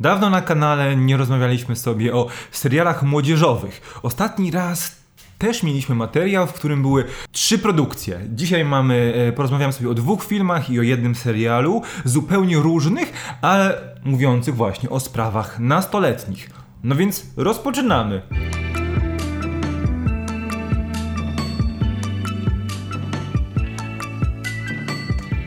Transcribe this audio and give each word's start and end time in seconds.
Dawno 0.00 0.30
na 0.30 0.42
kanale 0.42 0.96
nie 0.96 1.16
rozmawialiśmy 1.16 1.76
sobie 1.76 2.14
o 2.14 2.26
serialach 2.50 3.02
młodzieżowych. 3.02 4.00
Ostatni 4.02 4.50
raz 4.50 4.96
też 5.38 5.62
mieliśmy 5.62 5.94
materiał, 5.94 6.46
w 6.46 6.52
którym 6.52 6.82
były 6.82 7.04
trzy 7.32 7.58
produkcje. 7.58 8.20
Dzisiaj 8.28 8.64
mamy, 8.64 9.14
e, 9.28 9.32
porozmawiamy 9.32 9.72
sobie 9.72 9.90
o 9.90 9.94
dwóch 9.94 10.24
filmach 10.24 10.70
i 10.70 10.80
o 10.80 10.82
jednym 10.82 11.14
serialu, 11.14 11.82
zupełnie 12.04 12.56
różnych, 12.56 13.12
ale 13.42 13.80
mówiących 14.04 14.54
właśnie 14.54 14.90
o 14.90 15.00
sprawach 15.00 15.58
nastoletnich. 15.58 16.50
No 16.84 16.94
więc 16.94 17.26
rozpoczynamy. 17.36 18.22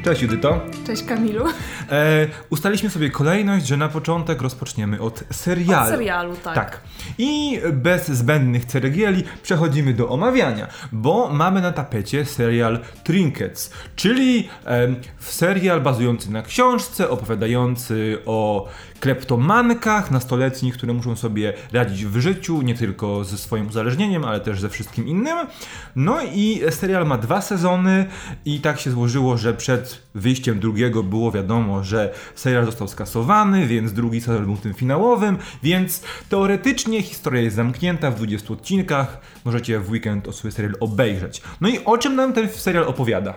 Cześć 0.03 0.21
Judyto. 0.21 0.61
Cześć 0.87 1.03
Kamilu. 1.03 1.45
E, 1.91 2.27
ustaliśmy 2.49 2.89
sobie 2.89 3.09
kolejność, 3.09 3.67
że 3.67 3.77
na 3.77 3.89
początek 3.89 4.41
rozpoczniemy 4.41 5.01
od 5.01 5.23
serialu. 5.31 5.83
Od 5.83 5.89
serialu, 5.89 6.35
tak. 6.43 6.55
Tak. 6.55 6.81
I 7.17 7.59
bez 7.73 8.07
zbędnych 8.07 8.65
ceregieli 8.65 9.23
przechodzimy 9.43 9.93
do 9.93 10.09
omawiania, 10.09 10.67
bo 10.91 11.29
mamy 11.29 11.61
na 11.61 11.71
tapecie 11.71 12.25
serial 12.25 12.79
Trinkets, 13.03 13.71
czyli 13.95 14.49
e, 14.65 14.87
serial 15.19 15.81
bazujący 15.81 16.31
na 16.31 16.41
książce, 16.41 17.09
opowiadający 17.09 18.17
o 18.25 18.67
kleptomankach 19.03 20.11
nastoletnich, 20.11 20.73
które 20.73 20.93
muszą 20.93 21.15
sobie 21.15 21.53
radzić 21.73 22.05
w 22.05 22.19
życiu, 22.19 22.61
nie 22.61 22.75
tylko 22.75 23.23
ze 23.23 23.37
swoim 23.37 23.67
uzależnieniem, 23.67 24.25
ale 24.25 24.39
też 24.39 24.59
ze 24.59 24.69
wszystkim 24.69 25.07
innym. 25.07 25.37
No 25.95 26.21
i 26.33 26.61
serial 26.69 27.07
ma 27.07 27.17
dwa 27.17 27.41
sezony 27.41 28.05
i 28.45 28.59
tak 28.59 28.79
się 28.79 28.91
złożyło, 28.91 29.37
że 29.37 29.53
przed 29.53 30.01
wyjściem 30.15 30.59
drugiego 30.59 31.03
było 31.03 31.31
wiadomo, 31.31 31.83
że 31.83 32.13
serial 32.35 32.65
został 32.65 32.87
skasowany, 32.87 33.67
więc 33.67 33.93
drugi 33.93 34.21
sezon 34.21 34.45
był 34.45 34.57
tym 34.57 34.73
finałowym, 34.73 35.37
więc 35.63 36.03
teoretycznie 36.29 37.01
historia 37.01 37.41
jest 37.41 37.55
zamknięta 37.55 38.11
w 38.11 38.15
20 38.15 38.53
odcinkach. 38.53 39.21
Możecie 39.45 39.79
w 39.79 39.89
weekend 39.89 40.27
o 40.27 40.31
swój 40.31 40.51
serial 40.51 40.75
obejrzeć. 40.79 41.41
No 41.61 41.69
i 41.69 41.79
o 41.85 41.97
czym 41.97 42.15
nam 42.15 42.33
ten 42.33 42.49
serial 42.49 42.83
opowiada? 42.83 43.33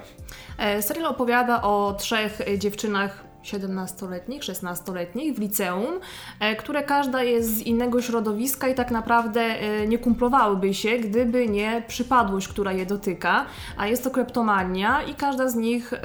E, 0.59 0.83
serial 0.83 1.07
opowiada 1.07 1.63
o 1.63 1.97
trzech 1.99 2.41
dziewczynach 2.59 3.26
17-letnich, 3.47 4.43
16-letnich 4.43 5.35
w 5.35 5.39
liceum, 5.39 6.01
e, 6.41 6.57
które 6.57 6.83
każda 6.83 7.23
jest 7.23 7.57
z 7.57 7.61
innego 7.61 8.03
środowiska 8.03 8.69
i 8.69 8.75
tak 8.75 8.91
naprawdę 8.91 9.41
e, 9.41 9.87
nie 9.87 9.99
kumplowałyby 9.99 10.75
się, 10.75 10.99
gdyby 10.99 11.49
nie 11.49 11.83
przypadłość, 11.89 12.49
która 12.49 12.73
je 12.73 12.87
dotyka, 12.87 13.47
a 13.77 13.87
jest 13.87 14.05
to 14.05 14.11
kleptomania 14.11 15.03
i 15.03 15.15
każda 15.15 15.49
z 15.49 15.55
nich 15.55 15.93
y, 15.93 15.97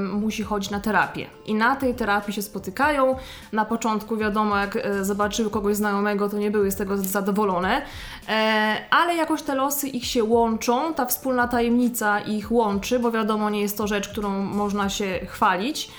musi 0.00 0.42
chodzić 0.42 0.70
na 0.70 0.80
terapię. 0.80 1.26
I 1.46 1.54
na 1.54 1.76
tej 1.76 1.94
terapii 1.94 2.34
się 2.34 2.42
spotykają. 2.42 3.16
Na 3.52 3.64
początku 3.64 4.16
wiadomo, 4.16 4.56
jak 4.56 4.78
zobaczyły 5.02 5.50
kogoś 5.50 5.76
znajomego, 5.76 6.28
to 6.28 6.38
nie 6.38 6.50
były 6.50 6.70
z 6.70 6.76
tego 6.76 6.98
zadowolone, 6.98 7.82
e, 8.28 8.76
ale 8.90 9.14
jakoś 9.14 9.42
te 9.42 9.54
losy 9.54 9.88
ich 9.88 10.04
się 10.06 10.24
łączą, 10.24 10.94
ta 10.94 11.06
wspólna 11.06 11.48
tajemnica 11.48 12.20
ich 12.20 12.52
łączy, 12.52 12.98
bo 12.98 13.10
wiadomo, 13.10 13.50
nie 13.50 13.60
jest 13.60 13.78
to 13.78 13.86
rzecz, 13.86 14.08
którą 14.08 14.30
można 14.30 14.88
się 14.88 15.20
chwalić. 15.26 15.90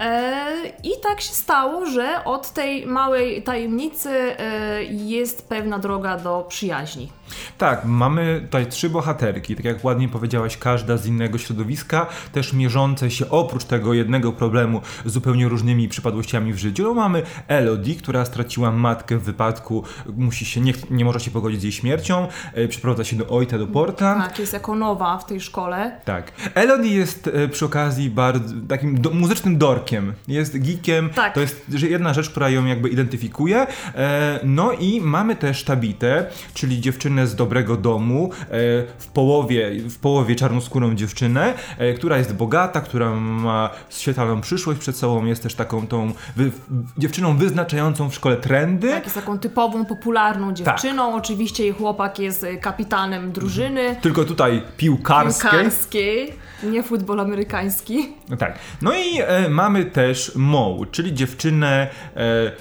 E, 0.00 0.72
I 0.82 0.90
tak 1.02 1.20
się 1.20 1.34
stało, 1.34 1.86
że 1.86 2.24
od 2.24 2.50
tej 2.50 2.86
małej 2.86 3.42
tajemnicy 3.42 4.10
e, 4.10 4.84
jest 4.84 5.48
pewna 5.48 5.78
droga 5.78 6.16
do 6.16 6.46
przyjaźni. 6.48 7.12
Tak, 7.58 7.84
mamy 7.84 8.40
tutaj 8.40 8.66
trzy 8.66 8.90
bohaterki, 8.90 9.56
tak 9.56 9.64
jak 9.64 9.84
ładnie 9.84 10.08
powiedziałaś, 10.08 10.56
każda 10.56 10.96
z 10.96 11.06
innego 11.06 11.38
środowiska, 11.38 12.06
też 12.32 12.52
mierzące 12.52 13.10
się 13.10 13.30
oprócz 13.30 13.64
tego 13.64 13.94
jednego 13.94 14.32
problemu 14.32 14.80
z 15.04 15.12
zupełnie 15.12 15.48
różnymi 15.48 15.88
przypadłościami 15.88 16.52
w 16.52 16.58
życiu. 16.58 16.82
No, 16.82 16.94
mamy 16.94 17.22
Elodie, 17.48 17.94
która 17.94 18.24
straciła 18.24 18.72
matkę 18.72 19.16
w 19.16 19.22
wypadku, 19.22 19.84
musi 20.16 20.44
się, 20.44 20.60
nie, 20.60 20.72
nie 20.90 21.04
może 21.04 21.20
się 21.20 21.30
pogodzić 21.30 21.60
z 21.60 21.62
jej 21.62 21.72
śmiercią, 21.72 22.28
e, 22.54 22.68
przeprowadza 22.68 23.04
się 23.04 23.16
do 23.16 23.26
ojca, 23.26 23.58
do 23.58 23.66
Porta. 23.66 24.14
Tak, 24.14 24.38
jest 24.38 24.52
jako 24.52 24.74
nowa 24.74 25.18
w 25.18 25.26
tej 25.26 25.40
szkole. 25.40 26.00
Tak. 26.04 26.32
Elodie 26.54 26.90
jest 26.90 27.30
e, 27.34 27.48
przy 27.48 27.64
okazji 27.64 28.10
bardzo 28.10 28.54
takim 28.68 29.00
do, 29.00 29.10
muzycznym 29.10 29.58
dorkiem, 29.58 29.85
jest 30.28 30.58
geekiem, 30.58 31.10
tak. 31.10 31.34
to 31.34 31.40
jest 31.40 31.66
jedna 31.68 32.14
rzecz, 32.14 32.30
która 32.30 32.50
ją 32.50 32.66
jakby 32.66 32.88
identyfikuje. 32.88 33.66
E, 33.94 34.40
no 34.44 34.72
i 34.72 35.00
mamy 35.00 35.36
też 35.36 35.64
Tabitę, 35.64 36.26
czyli 36.54 36.80
dziewczynę 36.80 37.26
z 37.26 37.34
dobrego 37.34 37.76
domu, 37.76 38.30
e, 38.40 38.48
w 38.98 39.06
połowie, 39.14 39.70
w 39.90 39.98
połowie 39.98 40.36
czarnoskórą 40.36 40.94
dziewczynę, 40.94 41.54
e, 41.78 41.94
która 41.94 42.18
jest 42.18 42.34
bogata, 42.34 42.80
która 42.80 43.14
ma 43.14 43.70
świetlaną 43.90 44.40
przyszłość 44.40 44.80
przed 44.80 44.96
sobą, 44.96 45.24
jest 45.24 45.42
też 45.42 45.54
taką 45.54 45.86
tą 45.86 46.12
wy, 46.36 46.50
dziewczyną 46.98 47.36
wyznaczającą 47.36 48.10
w 48.10 48.14
szkole 48.14 48.36
trendy. 48.36 48.90
Tak, 48.90 49.04
jest 49.04 49.14
taką 49.16 49.38
typową, 49.38 49.84
popularną 49.84 50.46
tak. 50.46 50.56
dziewczyną. 50.56 51.06
Tak. 51.06 51.16
Oczywiście 51.16 51.62
jej 51.64 51.72
chłopak 51.72 52.18
jest 52.18 52.46
kapitanem 52.60 53.32
drużyny. 53.32 53.96
Tylko 54.02 54.24
tutaj 54.24 54.62
piłkarskiej. 54.76 55.50
Piłkarskiej, 55.50 56.32
nie 56.62 56.82
futbol 56.82 57.20
amerykański. 57.20 58.08
No 58.28 58.36
tak. 58.36 58.58
No 58.82 58.92
i 58.94 59.18
e, 59.18 59.48
mamy 59.48 59.75
też 59.84 60.32
Mo, 60.34 60.76
czyli 60.90 61.14
dziewczynę 61.14 61.88
e, 62.16 62.52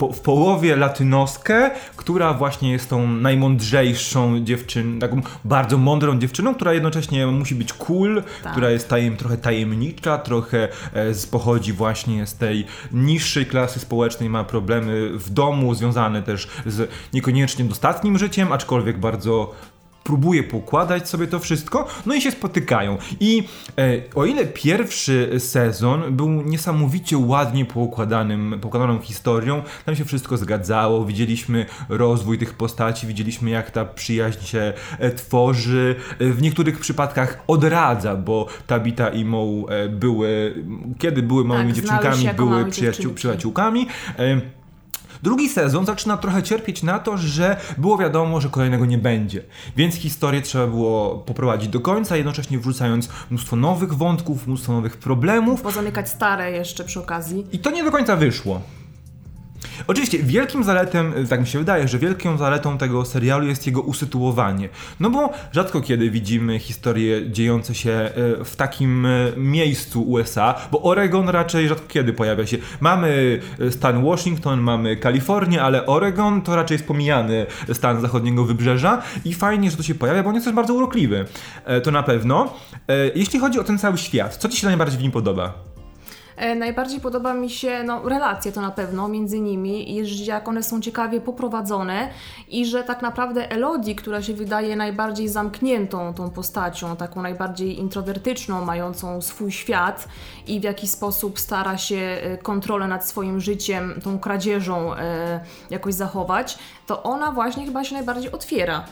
po, 0.00 0.12
w 0.12 0.20
połowie 0.20 0.76
latynoskę, 0.76 1.70
która 1.96 2.34
właśnie 2.34 2.72
jest 2.72 2.90
tą 2.90 3.08
najmądrzejszą 3.08 4.44
dziewczyną, 4.44 4.98
taką 4.98 5.22
bardzo 5.44 5.78
mądrą 5.78 6.18
dziewczyną, 6.18 6.54
która 6.54 6.72
jednocześnie 6.72 7.26
musi 7.26 7.54
być 7.54 7.72
cool, 7.72 8.22
tak. 8.42 8.52
która 8.52 8.70
jest 8.70 8.88
tajem, 8.88 9.16
trochę 9.16 9.36
tajemnicza, 9.36 10.18
trochę 10.18 10.68
e, 10.92 11.14
z, 11.14 11.26
pochodzi 11.26 11.72
właśnie 11.72 12.26
z 12.26 12.34
tej 12.34 12.66
niższej 12.92 13.46
klasy 13.46 13.80
społecznej, 13.80 14.30
ma 14.30 14.44
problemy 14.44 15.10
w 15.18 15.30
domu 15.30 15.74
związane 15.74 16.22
też 16.22 16.48
z 16.66 16.90
niekoniecznie 17.12 17.64
dostatnim 17.64 18.18
życiem, 18.18 18.52
aczkolwiek 18.52 18.98
bardzo 18.98 19.54
próbuje 20.04 20.42
poukładać 20.42 21.08
sobie 21.08 21.26
to 21.26 21.38
wszystko, 21.38 21.86
no 22.06 22.14
i 22.14 22.20
się 22.20 22.30
spotykają. 22.30 22.98
I 23.20 23.42
e, 23.78 24.02
o 24.14 24.24
ile 24.24 24.46
pierwszy 24.46 25.30
sezon 25.38 26.16
był 26.16 26.28
niesamowicie 26.28 27.18
ładnie 27.18 27.64
poukładanym, 27.64 28.58
poukładaną 28.60 28.98
historią, 28.98 29.62
tam 29.86 29.96
się 29.96 30.04
wszystko 30.04 30.36
zgadzało, 30.36 31.04
widzieliśmy 31.04 31.66
rozwój 31.88 32.38
tych 32.38 32.54
postaci, 32.54 33.06
widzieliśmy 33.06 33.50
jak 33.50 33.70
ta 33.70 33.84
przyjaźń 33.84 34.46
się 34.46 34.72
e, 34.98 35.10
tworzy, 35.10 35.96
e, 36.18 36.30
w 36.30 36.42
niektórych 36.42 36.78
przypadkach 36.78 37.42
odradza, 37.46 38.16
bo 38.16 38.46
Tabita 38.66 39.08
i 39.08 39.24
Mo 39.24 39.46
e, 39.68 39.88
były, 39.88 40.54
kiedy 40.98 41.22
były 41.22 41.44
małymi 41.44 41.72
tak, 41.72 41.76
dziewczynkami, 41.76 42.36
były 42.36 42.66
przyjaciół, 42.66 43.14
przyjaciółkami. 43.14 43.86
Drugi 45.22 45.48
sezon 45.48 45.86
zaczyna 45.86 46.16
trochę 46.16 46.42
cierpieć 46.42 46.82
na 46.82 46.98
to, 46.98 47.16
że 47.16 47.56
było 47.78 47.98
wiadomo, 47.98 48.40
że 48.40 48.48
kolejnego 48.48 48.86
nie 48.86 48.98
będzie. 48.98 49.42
Więc 49.76 49.94
historię 49.94 50.42
trzeba 50.42 50.66
było 50.66 51.18
poprowadzić 51.18 51.68
do 51.68 51.80
końca, 51.80 52.16
jednocześnie 52.16 52.58
wrzucając 52.58 53.08
mnóstwo 53.30 53.56
nowych 53.56 53.94
wątków, 53.94 54.46
mnóstwo 54.46 54.72
nowych 54.72 54.96
problemów. 54.96 55.62
Pozamykać 55.62 56.08
stare 56.08 56.52
jeszcze 56.52 56.84
przy 56.84 57.00
okazji. 57.00 57.46
I 57.52 57.58
to 57.58 57.70
nie 57.70 57.84
do 57.84 57.90
końca 57.90 58.16
wyszło. 58.16 58.60
Oczywiście 59.86 60.18
wielkim 60.18 60.64
zaletem, 60.64 61.12
tak 61.28 61.40
mi 61.40 61.46
się 61.46 61.58
wydaje, 61.58 61.88
że 61.88 61.98
wielką 61.98 62.38
zaletą 62.38 62.78
tego 62.78 63.04
serialu 63.04 63.46
jest 63.46 63.66
jego 63.66 63.80
usytuowanie. 63.80 64.68
No 65.00 65.10
bo 65.10 65.32
rzadko 65.52 65.80
kiedy 65.80 66.10
widzimy 66.10 66.58
historie 66.58 67.30
dziejące 67.30 67.74
się 67.74 67.90
e, 67.90 68.44
w 68.44 68.56
takim 68.56 69.06
e, 69.06 69.32
miejscu 69.36 70.02
USA, 70.02 70.54
bo 70.72 70.82
Oregon 70.82 71.28
raczej 71.28 71.68
rzadko 71.68 71.86
kiedy 71.88 72.12
pojawia 72.12 72.46
się. 72.46 72.56
Mamy 72.80 73.40
e, 73.60 73.70
stan 73.70 74.04
Washington, 74.04 74.60
mamy 74.60 74.96
Kalifornię, 74.96 75.62
ale 75.62 75.86
Oregon 75.86 76.42
to 76.42 76.56
raczej 76.56 76.74
jest 76.74 76.86
pomijany 76.86 77.46
stan 77.72 78.00
zachodniego 78.00 78.44
wybrzeża 78.44 79.02
i 79.24 79.34
fajnie, 79.34 79.70
że 79.70 79.76
to 79.76 79.82
się 79.82 79.94
pojawia, 79.94 80.22
bo 80.22 80.28
on 80.28 80.34
jest 80.34 80.46
też 80.46 80.54
bardzo 80.54 80.74
urokliwy. 80.74 81.24
To 81.82 81.90
na 81.90 82.02
pewno. 82.02 82.54
Jeśli 83.14 83.38
chodzi 83.38 83.58
o 83.58 83.64
ten 83.64 83.78
cały 83.78 83.98
świat, 83.98 84.36
co 84.36 84.48
Ci 84.48 84.56
się 84.56 84.66
najbardziej 84.66 84.98
w 84.98 85.02
nim 85.02 85.12
podoba? 85.12 85.69
E, 86.40 86.54
najbardziej 86.54 87.00
podoba 87.00 87.34
mi 87.34 87.50
się 87.50 87.82
no, 87.84 88.08
relacje 88.08 88.52
to 88.52 88.60
na 88.60 88.70
pewno 88.70 89.08
między 89.08 89.40
nimi 89.40 89.96
i 89.96 90.24
jak 90.24 90.48
one 90.48 90.62
są 90.62 90.80
ciekawie 90.80 91.20
poprowadzone 91.20 92.10
i 92.48 92.66
że 92.66 92.84
tak 92.84 93.02
naprawdę 93.02 93.50
Elodie, 93.50 93.94
która 93.94 94.22
się 94.22 94.34
wydaje 94.34 94.76
najbardziej 94.76 95.28
zamkniętą 95.28 96.14
tą 96.14 96.30
postacią, 96.30 96.96
taką 96.96 97.22
najbardziej 97.22 97.78
introwertyczną, 97.78 98.64
mającą 98.64 99.22
swój 99.22 99.52
świat 99.52 100.08
i 100.46 100.60
w 100.60 100.62
jakiś 100.62 100.90
sposób 100.90 101.40
stara 101.40 101.78
się 101.78 101.96
e, 101.96 102.38
kontrolę 102.38 102.88
nad 102.88 103.08
swoim 103.08 103.40
życiem, 103.40 104.00
tą 104.04 104.18
kradzieżą 104.18 104.94
e, 104.94 105.40
jakoś 105.70 105.94
zachować, 105.94 106.58
to 106.86 107.02
ona 107.02 107.32
właśnie 107.32 107.66
chyba 107.66 107.84
się 107.84 107.94
najbardziej 107.94 108.32
otwiera. 108.32 108.84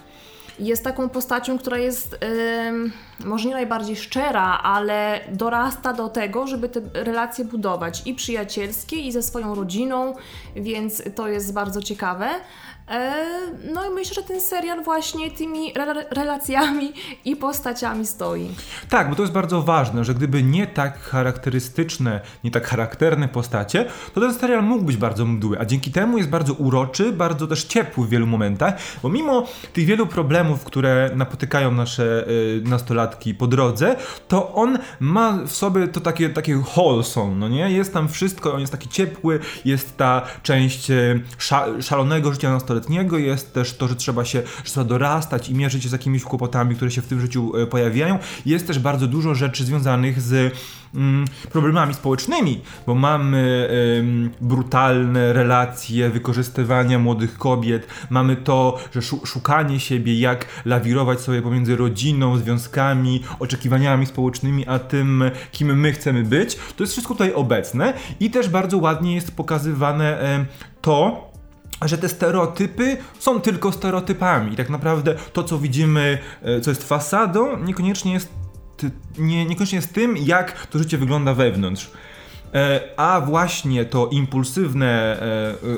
Jest 0.58 0.84
taką 0.84 1.08
postacią, 1.08 1.58
która 1.58 1.78
jest 1.78 2.12
yy, 2.12 2.90
może 3.24 3.48
nie 3.48 3.54
najbardziej 3.54 3.96
szczera, 3.96 4.60
ale 4.62 5.20
dorasta 5.32 5.92
do 5.92 6.08
tego, 6.08 6.46
żeby 6.46 6.68
te 6.68 6.80
relacje 6.94 7.44
budować 7.44 8.02
i 8.06 8.14
przyjacielskie, 8.14 8.96
i 8.96 9.12
ze 9.12 9.22
swoją 9.22 9.54
rodziną, 9.54 10.14
więc 10.56 11.02
to 11.14 11.28
jest 11.28 11.52
bardzo 11.52 11.82
ciekawe. 11.82 12.28
E, 12.90 13.12
no 13.74 13.86
i 13.86 13.90
myślę, 13.90 14.14
że 14.14 14.22
ten 14.22 14.40
serial 14.40 14.84
właśnie 14.84 15.30
tymi 15.30 15.78
re 15.78 16.06
relacjami 16.10 16.92
i 17.24 17.36
postaciami 17.36 18.06
stoi. 18.06 18.50
Tak, 18.88 19.10
bo 19.10 19.16
to 19.16 19.22
jest 19.22 19.34
bardzo 19.34 19.62
ważne, 19.62 20.04
że 20.04 20.14
gdyby 20.14 20.42
nie 20.42 20.66
tak 20.66 21.00
charakterystyczne, 21.00 22.20
nie 22.44 22.50
tak 22.50 22.66
charakterne 22.66 23.28
postacie, 23.28 23.84
to 24.14 24.20
ten 24.20 24.34
serial 24.34 24.62
mógł 24.62 24.84
być 24.84 24.96
bardzo 24.96 25.24
mdły, 25.24 25.60
a 25.60 25.64
dzięki 25.64 25.92
temu 25.92 26.18
jest 26.18 26.30
bardzo 26.30 26.52
uroczy, 26.52 27.12
bardzo 27.12 27.46
też 27.46 27.64
ciepły 27.64 28.06
w 28.06 28.08
wielu 28.10 28.26
momentach, 28.26 28.74
bo 29.02 29.08
mimo 29.08 29.46
tych 29.72 29.86
wielu 29.86 30.06
problemów, 30.06 30.64
które 30.64 31.10
napotykają 31.14 31.72
nasze 31.72 32.28
y, 32.28 32.62
nastolatki 32.64 33.07
po 33.38 33.46
drodze, 33.46 33.96
to 34.28 34.54
on 34.54 34.78
ma 35.00 35.38
w 35.46 35.52
sobie 35.52 35.88
to 35.88 36.00
takie, 36.00 36.28
takie 36.28 36.62
wholesome, 36.74 37.34
no 37.34 37.48
nie? 37.48 37.70
Jest 37.70 37.92
tam 37.92 38.08
wszystko, 38.08 38.54
on 38.54 38.60
jest 38.60 38.72
taki 38.72 38.88
ciepły, 38.88 39.40
jest 39.64 39.96
ta 39.96 40.22
część 40.42 40.90
y, 40.90 41.22
szalonego 41.80 42.32
życia 42.32 42.50
nastoletniego, 42.50 43.18
jest 43.18 43.54
też 43.54 43.76
to, 43.76 43.88
że 43.88 43.96
trzeba 43.96 44.24
się 44.24 44.42
że 44.64 44.70
trzeba 44.70 44.84
dorastać 44.84 45.48
i 45.48 45.54
mierzyć 45.54 45.82
się 45.82 45.88
z 45.88 45.92
jakimiś 45.92 46.22
kłopotami, 46.22 46.76
które 46.76 46.90
się 46.90 47.02
w 47.02 47.06
tym 47.06 47.20
życiu 47.20 47.56
y, 47.56 47.66
pojawiają. 47.66 48.18
Jest 48.46 48.66
też 48.66 48.78
bardzo 48.78 49.06
dużo 49.06 49.34
rzeczy 49.34 49.64
związanych 49.64 50.20
z 50.20 50.54
problemami 51.52 51.94
społecznymi, 51.94 52.60
bo 52.86 52.94
mamy 52.94 53.68
brutalne 54.40 55.32
relacje 55.32 56.10
wykorzystywania 56.10 56.98
młodych 56.98 57.38
kobiet, 57.38 57.86
mamy 58.10 58.36
to, 58.36 58.78
że 58.94 59.02
szukanie 59.24 59.80
siebie, 59.80 60.20
jak 60.20 60.46
lawirować 60.64 61.20
sobie 61.20 61.42
pomiędzy 61.42 61.76
rodziną, 61.76 62.36
związkami, 62.36 63.22
oczekiwaniami 63.38 64.06
społecznymi, 64.06 64.66
a 64.66 64.78
tym, 64.78 65.24
kim 65.52 65.80
my 65.80 65.92
chcemy 65.92 66.22
być. 66.22 66.56
To 66.76 66.82
jest 66.82 66.92
wszystko 66.92 67.14
tutaj 67.14 67.34
obecne 67.34 67.94
i 68.20 68.30
też 68.30 68.48
bardzo 68.48 68.78
ładnie 68.78 69.14
jest 69.14 69.36
pokazywane 69.36 70.18
to, 70.80 71.28
że 71.82 71.98
te 71.98 72.08
stereotypy 72.08 72.96
są 73.18 73.40
tylko 73.40 73.72
stereotypami. 73.72 74.56
Tak 74.56 74.70
naprawdę 74.70 75.14
to, 75.32 75.44
co 75.44 75.58
widzimy, 75.58 76.18
e, 76.42 76.60
co 76.60 76.70
jest 76.70 76.88
fasadą, 76.88 77.58
niekoniecznie 77.58 78.12
jest 78.12 78.47
nie, 79.18 79.44
niekoniecznie 79.44 79.76
jest 79.76 79.94
tym, 79.94 80.16
jak 80.16 80.66
to 80.66 80.78
życie 80.78 80.98
wygląda 80.98 81.34
wewnątrz. 81.34 81.90
E, 82.54 82.80
a 82.96 83.20
właśnie 83.20 83.84
to 83.84 84.06
impulsywne, 84.06 85.20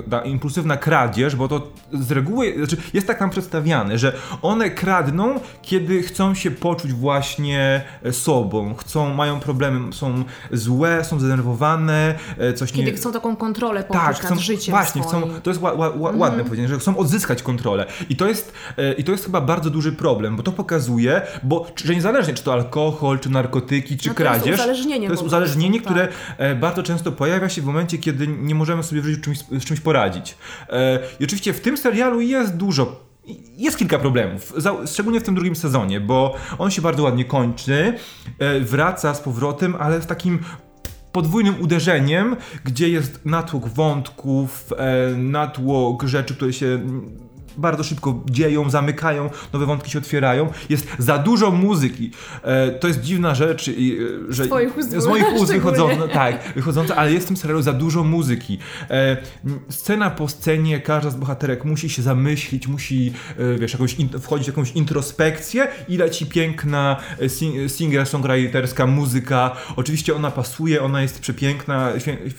e, 0.07 0.11
ta 0.11 0.21
impulsywna 0.21 0.77
kradzież, 0.77 1.37
bo 1.37 1.49
to 1.49 1.69
z 1.93 2.11
reguły 2.11 2.55
znaczy 2.57 2.77
jest 2.95 3.07
tak 3.07 3.21
nam 3.21 3.31
przedstawiane, 3.31 3.99
że 3.99 4.13
one 4.43 4.71
kradną, 4.71 5.41
kiedy 5.63 6.03
chcą 6.03 6.35
się 6.35 6.51
poczuć 6.51 6.93
właśnie 6.93 7.83
sobą, 8.13 8.75
chcą, 8.75 9.15
mają 9.15 9.41
problemy, 9.41 9.93
są 9.93 10.25
złe, 10.53 11.05
są 11.05 11.21
zdenerwowane, 11.21 12.15
e, 12.39 12.53
coś 12.53 12.73
kiedy 12.73 12.91
nie... 12.91 12.97
chcą 12.97 13.13
taką 13.13 13.37
kontrolę 13.37 13.85
poczuć 13.85 14.03
tak, 14.03 14.17
chcą, 14.17 14.35
nad 14.35 14.45
życiem 14.45 14.73
Właśnie, 14.73 15.03
chcą, 15.03 15.23
to 15.43 15.51
jest 15.51 15.63
ła, 15.63 15.73
ła, 15.73 15.89
ła, 15.89 16.11
ładne 16.11 16.35
mm. 16.35 16.45
powiedzenie, 16.45 16.69
że 16.69 16.79
chcą 16.79 16.97
odzyskać 16.97 17.43
kontrolę. 17.43 17.87
I 18.09 18.17
to, 18.17 18.29
jest, 18.29 18.53
I 18.99 19.05
to 19.05 19.13
jest 19.13 19.25
chyba 19.25 19.41
bardzo 19.41 19.71
duży 19.71 19.93
problem, 19.93 20.37
bo 20.37 20.43
to 20.43 20.53
pokazuje, 20.53 21.23
bo, 21.43 21.67
że 21.85 21.95
niezależnie 21.95 22.35
czy 22.35 22.43
to 22.43 22.53
alkohol, 22.53 23.19
czy 23.19 23.31
narkotyki, 23.31 23.99
czy 23.99 24.09
no 24.09 24.15
to 24.15 24.19
kradzież, 24.19 24.47
jest 24.47 24.61
uzależnienie, 24.61 25.07
to 25.07 25.13
jest 25.13 25.25
uzależnienie, 25.25 25.81
które 25.81 26.09
tak 26.39 26.60
bardzo 26.61 26.83
często 26.83 27.13
pojawia 27.13 27.49
się 27.49 27.63
w 27.63 27.65
momencie, 27.65 27.99
kiedy 27.99 28.27
nie 28.27 28.55
możemy 28.55 28.83
sobie 28.83 29.01
w 29.01 29.05
życiu 29.05 29.23
czymś, 29.23 29.39
z 29.39 29.65
czymś 29.65 29.81
poradzić. 29.81 30.37
E, 30.69 30.99
I 31.21 31.25
oczywiście 31.25 31.53
w 31.53 31.61
tym 31.61 31.77
serialu 31.77 32.21
jest 32.21 32.57
dużo 32.57 33.11
jest 33.57 33.79
kilka 33.79 33.99
problemów, 33.99 34.55
szczególnie 34.87 35.21
w 35.21 35.23
tym 35.23 35.35
drugim 35.35 35.57
sezonie, 35.57 36.01
bo 36.01 36.35
on 36.59 36.71
się 36.71 36.83
bardzo 36.83 37.03
ładnie 37.03 37.25
kończy, 37.25 37.95
e, 38.39 38.61
wraca 38.61 39.15
z 39.15 39.21
powrotem, 39.21 39.77
ale 39.79 40.03
z 40.03 40.07
takim 40.07 40.39
podwójnym 41.13 41.61
uderzeniem, 41.61 42.37
gdzie 42.65 42.89
jest 42.89 43.21
natłok 43.25 43.69
wątków, 43.69 44.73
e, 44.77 45.17
natłok 45.17 46.03
rzeczy, 46.03 46.35
które 46.35 46.53
się 46.53 46.81
bardzo 47.57 47.85
szybko 47.85 48.23
dzieją, 48.31 48.71
zamykają, 48.71 49.31
nowe 49.53 49.67
wątki 49.67 49.91
się 49.91 49.99
otwierają. 49.99 50.53
Jest 50.69 50.87
za 50.99 51.19
dużo 51.19 51.51
muzyki. 51.51 52.11
E, 52.43 52.71
to 52.71 52.89
jest 52.89 53.01
dziwna 53.01 53.35
rzecz, 53.35 53.69
e, 53.69 53.73
że 54.29 54.45
ust, 54.77 54.91
z 54.91 55.07
moich 55.07 55.33
ust 55.33 55.53
wychodząca, 55.53 56.09
tak, 56.09 56.53
wychodząca, 56.55 56.97
ale 56.97 57.13
jest 57.13 57.27
w 57.27 57.29
tym 57.29 57.37
serialu 57.37 57.63
za 57.63 57.73
dużo 57.73 58.05
muzyki. 58.05 58.59
E, 58.91 59.17
scena 59.69 60.11
po 60.11 60.29
scenie, 60.29 60.81
każda 60.81 61.11
z 61.11 61.17
bohaterek 61.17 61.65
musi 61.65 61.91
się 61.91 62.03
zamyślić, 62.03 62.69
musi, 62.69 63.13
e, 63.39 63.59
wiesz, 63.59 63.73
jakąś 63.73 63.95
in, 63.95 64.09
wchodzić 64.09 64.47
w 64.47 64.49
jakąś 64.49 64.73
introspekcję 64.73 65.69
i 65.89 65.97
leci 65.97 66.27
piękna 66.27 66.97
e, 67.19 67.27
singer-songwriterska 67.69 68.87
muzyka. 68.87 69.57
Oczywiście 69.77 70.15
ona 70.15 70.31
pasuje, 70.31 70.83
ona 70.83 71.03
jest 71.03 71.21
przepiękna, 71.21 71.93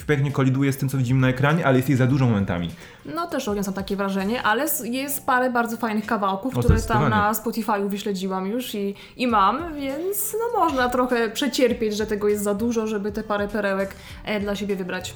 pięknie 0.07 0.31
koliduje 0.31 0.73
z 0.73 0.77
tym, 0.77 0.89
co 0.89 0.97
widzimy 0.97 1.21
na 1.21 1.29
ekranie, 1.29 1.65
ale 1.65 1.77
jest 1.77 1.89
jej 1.89 1.97
za 1.97 2.07
dużo 2.07 2.25
momentami. 2.25 2.69
No 3.05 3.27
też 3.27 3.47
odniosłam 3.47 3.73
takie 3.73 3.95
wrażenie, 3.95 4.43
ale 4.43 4.67
jest 5.01 5.25
parę 5.25 5.49
bardzo 5.49 5.77
fajnych 5.77 6.05
kawałków, 6.05 6.57
które 6.57 6.81
tam 6.81 7.09
na 7.09 7.33
Spotify'u 7.33 7.89
wyśledziłam 7.89 8.47
już 8.47 8.75
i, 8.75 8.95
i 9.17 9.27
mam, 9.27 9.75
więc 9.75 10.35
no 10.39 10.59
można 10.59 10.89
trochę 10.89 11.29
przecierpieć, 11.29 11.97
że 11.97 12.05
tego 12.05 12.27
jest 12.27 12.43
za 12.43 12.53
dużo, 12.53 12.87
żeby 12.87 13.11
te 13.11 13.23
parę 13.23 13.47
perełek 13.47 13.95
e, 14.25 14.39
dla 14.39 14.55
siebie 14.55 14.75
wybrać. 14.75 15.13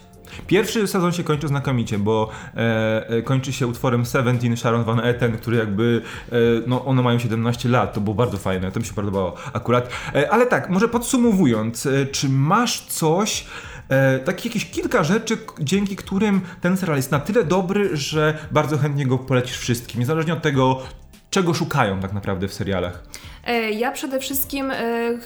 Pierwszy 0.47 0.87
sezon 0.87 1.11
się 1.11 1.23
kończy 1.23 1.47
znakomicie, 1.47 1.97
bo 1.97 2.29
e, 2.55 3.09
e, 3.09 3.21
kończy 3.21 3.53
się 3.53 3.67
utworem 3.67 4.05
Seventeen 4.05 4.57
Sharon 4.57 4.83
Van 4.83 4.99
Etten, 4.99 5.37
który 5.37 5.57
jakby, 5.57 6.01
e, 6.31 6.35
no 6.67 6.85
one 6.85 7.01
mają 7.01 7.19
17 7.19 7.69
lat, 7.69 7.93
to 7.93 8.01
było 8.01 8.15
bardzo 8.15 8.38
fajne, 8.38 8.71
to 8.71 8.79
mi 8.79 8.85
się 8.85 8.93
podobało 8.93 9.35
akurat. 9.53 9.89
E, 10.15 10.31
ale 10.31 10.45
tak, 10.45 10.69
może 10.69 10.88
podsumowując, 10.88 11.85
e, 11.85 12.05
czy 12.05 12.29
masz 12.29 12.85
coś, 12.85 13.45
e, 13.89 14.19
takich 14.19 14.45
jakieś 14.45 14.71
kilka 14.71 15.03
rzeczy, 15.03 15.37
dzięki 15.59 15.95
którym 15.95 16.41
ten 16.61 16.77
serial 16.77 16.97
jest 16.97 17.11
na 17.11 17.19
tyle 17.19 17.43
dobry, 17.43 17.97
że 17.97 18.37
bardzo 18.51 18.77
chętnie 18.77 19.05
go 19.05 19.17
polecisz 19.17 19.57
wszystkim, 19.57 19.99
niezależnie 19.99 20.33
od 20.33 20.41
tego, 20.41 20.83
czego 21.35 21.53
szukają 21.53 21.99
tak 21.99 22.13
naprawdę 22.13 22.47
w 22.47 22.53
serialach. 22.53 23.03
E, 23.47 23.71
ja 23.71 23.91
przede 23.91 24.19
wszystkim 24.19 24.71
e, 24.71 24.77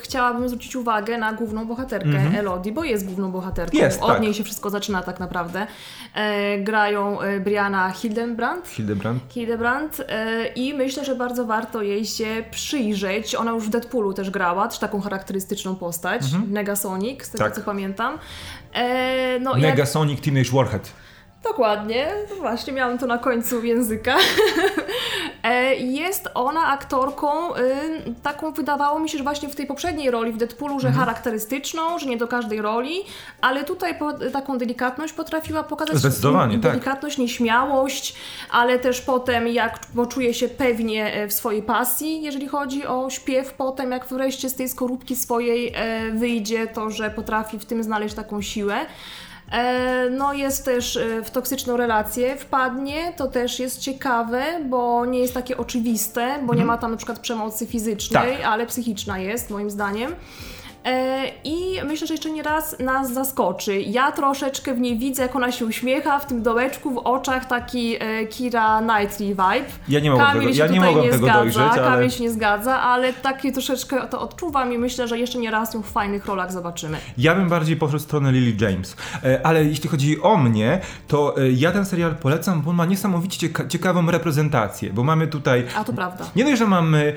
chciałabym 0.02 0.48
zwrócić 0.48 0.76
uwagę 0.76 1.18
na 1.18 1.32
główną 1.32 1.66
bohaterkę 1.66 2.08
mm 2.08 2.32
-hmm. 2.32 2.38
Elodie, 2.38 2.72
bo 2.72 2.84
jest 2.84 3.06
główną 3.06 3.30
bohaterką. 3.32 3.78
Jest, 3.78 4.02
Od 4.02 4.08
tak. 4.08 4.20
niej 4.20 4.34
się 4.34 4.44
wszystko 4.44 4.70
zaczyna 4.70 5.02
tak 5.02 5.20
naprawdę. 5.20 5.66
E, 6.14 6.58
grają 6.58 7.18
Brianna 7.44 7.90
Hildenbrand. 7.90 8.68
Hildebrand. 8.68 9.22
Hildebrand 9.28 10.04
i 10.56 10.74
myślę, 10.74 11.04
że 11.04 11.14
bardzo 11.14 11.46
warto 11.46 11.82
jej 11.82 12.04
się 12.04 12.44
przyjrzeć. 12.50 13.34
Ona 13.34 13.50
już 13.50 13.64
w 13.66 13.70
Deadpoolu 13.70 14.12
też 14.12 14.30
grała, 14.30 14.68
też 14.68 14.78
taką 14.78 15.00
charakterystyczną 15.00 15.76
postać. 15.76 16.22
Mm 16.32 16.46
-hmm. 16.46 16.50
Negasonic, 16.50 17.24
z 17.24 17.30
tego 17.30 17.44
tak. 17.44 17.54
co 17.54 17.60
pamiętam. 17.60 18.18
No, 19.40 19.56
Negasonic 19.56 20.16
jak... 20.16 20.24
Teenage 20.24 20.50
Warhead. 20.50 20.92
Dokładnie, 21.42 22.08
właśnie 22.38 22.72
miałam 22.72 22.98
to 22.98 23.06
na 23.06 23.18
końcu 23.18 23.64
języka. 23.64 24.16
E, 25.42 25.74
jest 25.74 26.28
ona 26.34 26.66
aktorką 26.66 27.56
y, 27.56 27.60
taką, 28.22 28.52
wydawało 28.52 29.00
mi 29.00 29.08
się, 29.08 29.18
że 29.18 29.24
właśnie 29.24 29.48
w 29.48 29.56
tej 29.56 29.66
poprzedniej 29.66 30.10
roli 30.10 30.32
w 30.32 30.36
Deadpoolu, 30.36 30.80
że 30.80 30.88
mhm. 30.88 31.06
charakterystyczną, 31.06 31.98
że 31.98 32.06
nie 32.06 32.16
do 32.16 32.28
każdej 32.28 32.62
roli, 32.62 32.94
ale 33.40 33.64
tutaj 33.64 33.98
taką 34.32 34.58
delikatność 34.58 35.12
potrafiła 35.12 35.62
pokazać. 35.62 35.96
Zdecydowanie, 35.96 36.58
tak. 36.58 36.72
Delikatność, 36.72 37.18
nieśmiałość, 37.18 38.14
ale 38.50 38.78
też 38.78 39.00
potem 39.00 39.48
jak 39.48 39.78
poczuje 39.96 40.34
się 40.34 40.48
pewnie 40.48 41.14
e, 41.14 41.28
w 41.28 41.32
swojej 41.32 41.62
pasji, 41.62 42.22
jeżeli 42.22 42.48
chodzi 42.48 42.86
o 42.86 43.10
śpiew, 43.10 43.52
potem 43.52 43.90
jak 43.90 44.06
wreszcie 44.06 44.48
z 44.48 44.54
tej 44.54 44.68
skorupki 44.68 45.16
swojej 45.16 45.72
e, 45.74 46.10
wyjdzie, 46.10 46.66
to 46.66 46.90
że 46.90 47.10
potrafi 47.10 47.58
w 47.58 47.64
tym 47.64 47.82
znaleźć 47.82 48.14
taką 48.14 48.42
siłę. 48.42 48.86
E, 49.50 50.10
no 50.10 50.32
jest 50.32 50.64
też 50.64 50.96
e, 50.96 51.22
w 51.22 51.30
toksyczną 51.30 51.76
relację 51.76 52.36
wpadnie, 52.36 53.12
to 53.16 53.28
też 53.28 53.60
jest 53.60 53.78
ciekawe, 53.78 54.42
bo 54.68 55.06
nie 55.06 55.18
jest 55.18 55.34
takie 55.34 55.56
oczywiste, 55.56 56.26
bo 56.26 56.40
mhm. 56.40 56.58
nie 56.58 56.64
ma 56.64 56.78
tam 56.78 56.90
na 56.90 56.96
przykład 56.96 57.18
przemocy 57.18 57.66
fizycznej, 57.66 58.36
tak. 58.36 58.46
ale 58.46 58.66
psychiczna 58.66 59.18
jest 59.18 59.50
moim 59.50 59.70
zdaniem. 59.70 60.14
E, 60.84 61.28
I 61.44 61.80
myślę, 61.86 62.06
że 62.06 62.14
jeszcze 62.14 62.30
nie 62.30 62.42
raz 62.42 62.78
nas 62.78 63.12
zaskoczy. 63.12 63.80
Ja 63.80 64.12
troszeczkę 64.12 64.74
w 64.74 64.80
niej 64.80 64.98
widzę, 64.98 65.22
jak 65.22 65.36
ona 65.36 65.52
się 65.52 65.66
uśmiecha, 65.66 66.18
w 66.18 66.26
tym 66.26 66.42
dołeczku, 66.42 66.90
w 66.90 66.98
oczach 66.98 67.44
taki 67.44 67.96
e, 68.00 68.26
Kira 68.26 68.82
Knightley 68.82 69.28
vibe. 69.28 69.70
Ja 69.88 70.00
nie 70.00 70.10
mogę 70.10 70.24
Kamil 70.24 70.48
tego, 70.48 70.54
ja 70.54 70.66
nie 70.66 70.80
mogę 70.80 71.02
nie 71.02 71.10
tego 71.10 71.26
zgadza, 71.26 71.40
dojrzeć, 71.40 71.62
ale... 71.62 71.82
Kamil 71.82 72.10
się 72.10 72.22
nie 72.22 72.30
zgadza, 72.30 72.80
ale 72.80 73.12
takie 73.12 73.52
troszeczkę 73.52 74.08
to 74.08 74.20
odczuwam 74.20 74.72
i 74.72 74.78
myślę, 74.78 75.08
że 75.08 75.18
jeszcze 75.18 75.38
nie 75.38 75.50
raz 75.50 75.74
ją 75.74 75.82
w 75.82 75.86
fajnych 75.90 76.26
rolach 76.26 76.52
zobaczymy. 76.52 76.98
Ja 77.18 77.34
bym 77.34 77.48
bardziej 77.48 77.76
poszedł 77.76 77.98
w 77.98 78.02
stronę 78.02 78.32
Lily 78.32 78.56
James. 78.60 78.96
E, 79.24 79.46
ale 79.46 79.64
jeśli 79.64 79.88
chodzi 79.88 80.22
o 80.22 80.36
mnie, 80.36 80.80
to 81.08 81.34
ja 81.52 81.72
ten 81.72 81.84
serial 81.84 82.16
polecam, 82.16 82.62
bo 82.62 82.70
on 82.70 82.76
ma 82.76 82.86
niesamowicie 82.86 83.48
ciekawą 83.68 84.10
reprezentację, 84.10 84.92
bo 84.92 85.04
mamy 85.04 85.26
tutaj... 85.26 85.66
A 85.76 85.84
to 85.84 85.92
prawda. 85.92 86.24
Nie 86.36 86.44
dość, 86.44 86.58
że 86.58 86.66
mamy 86.66 87.14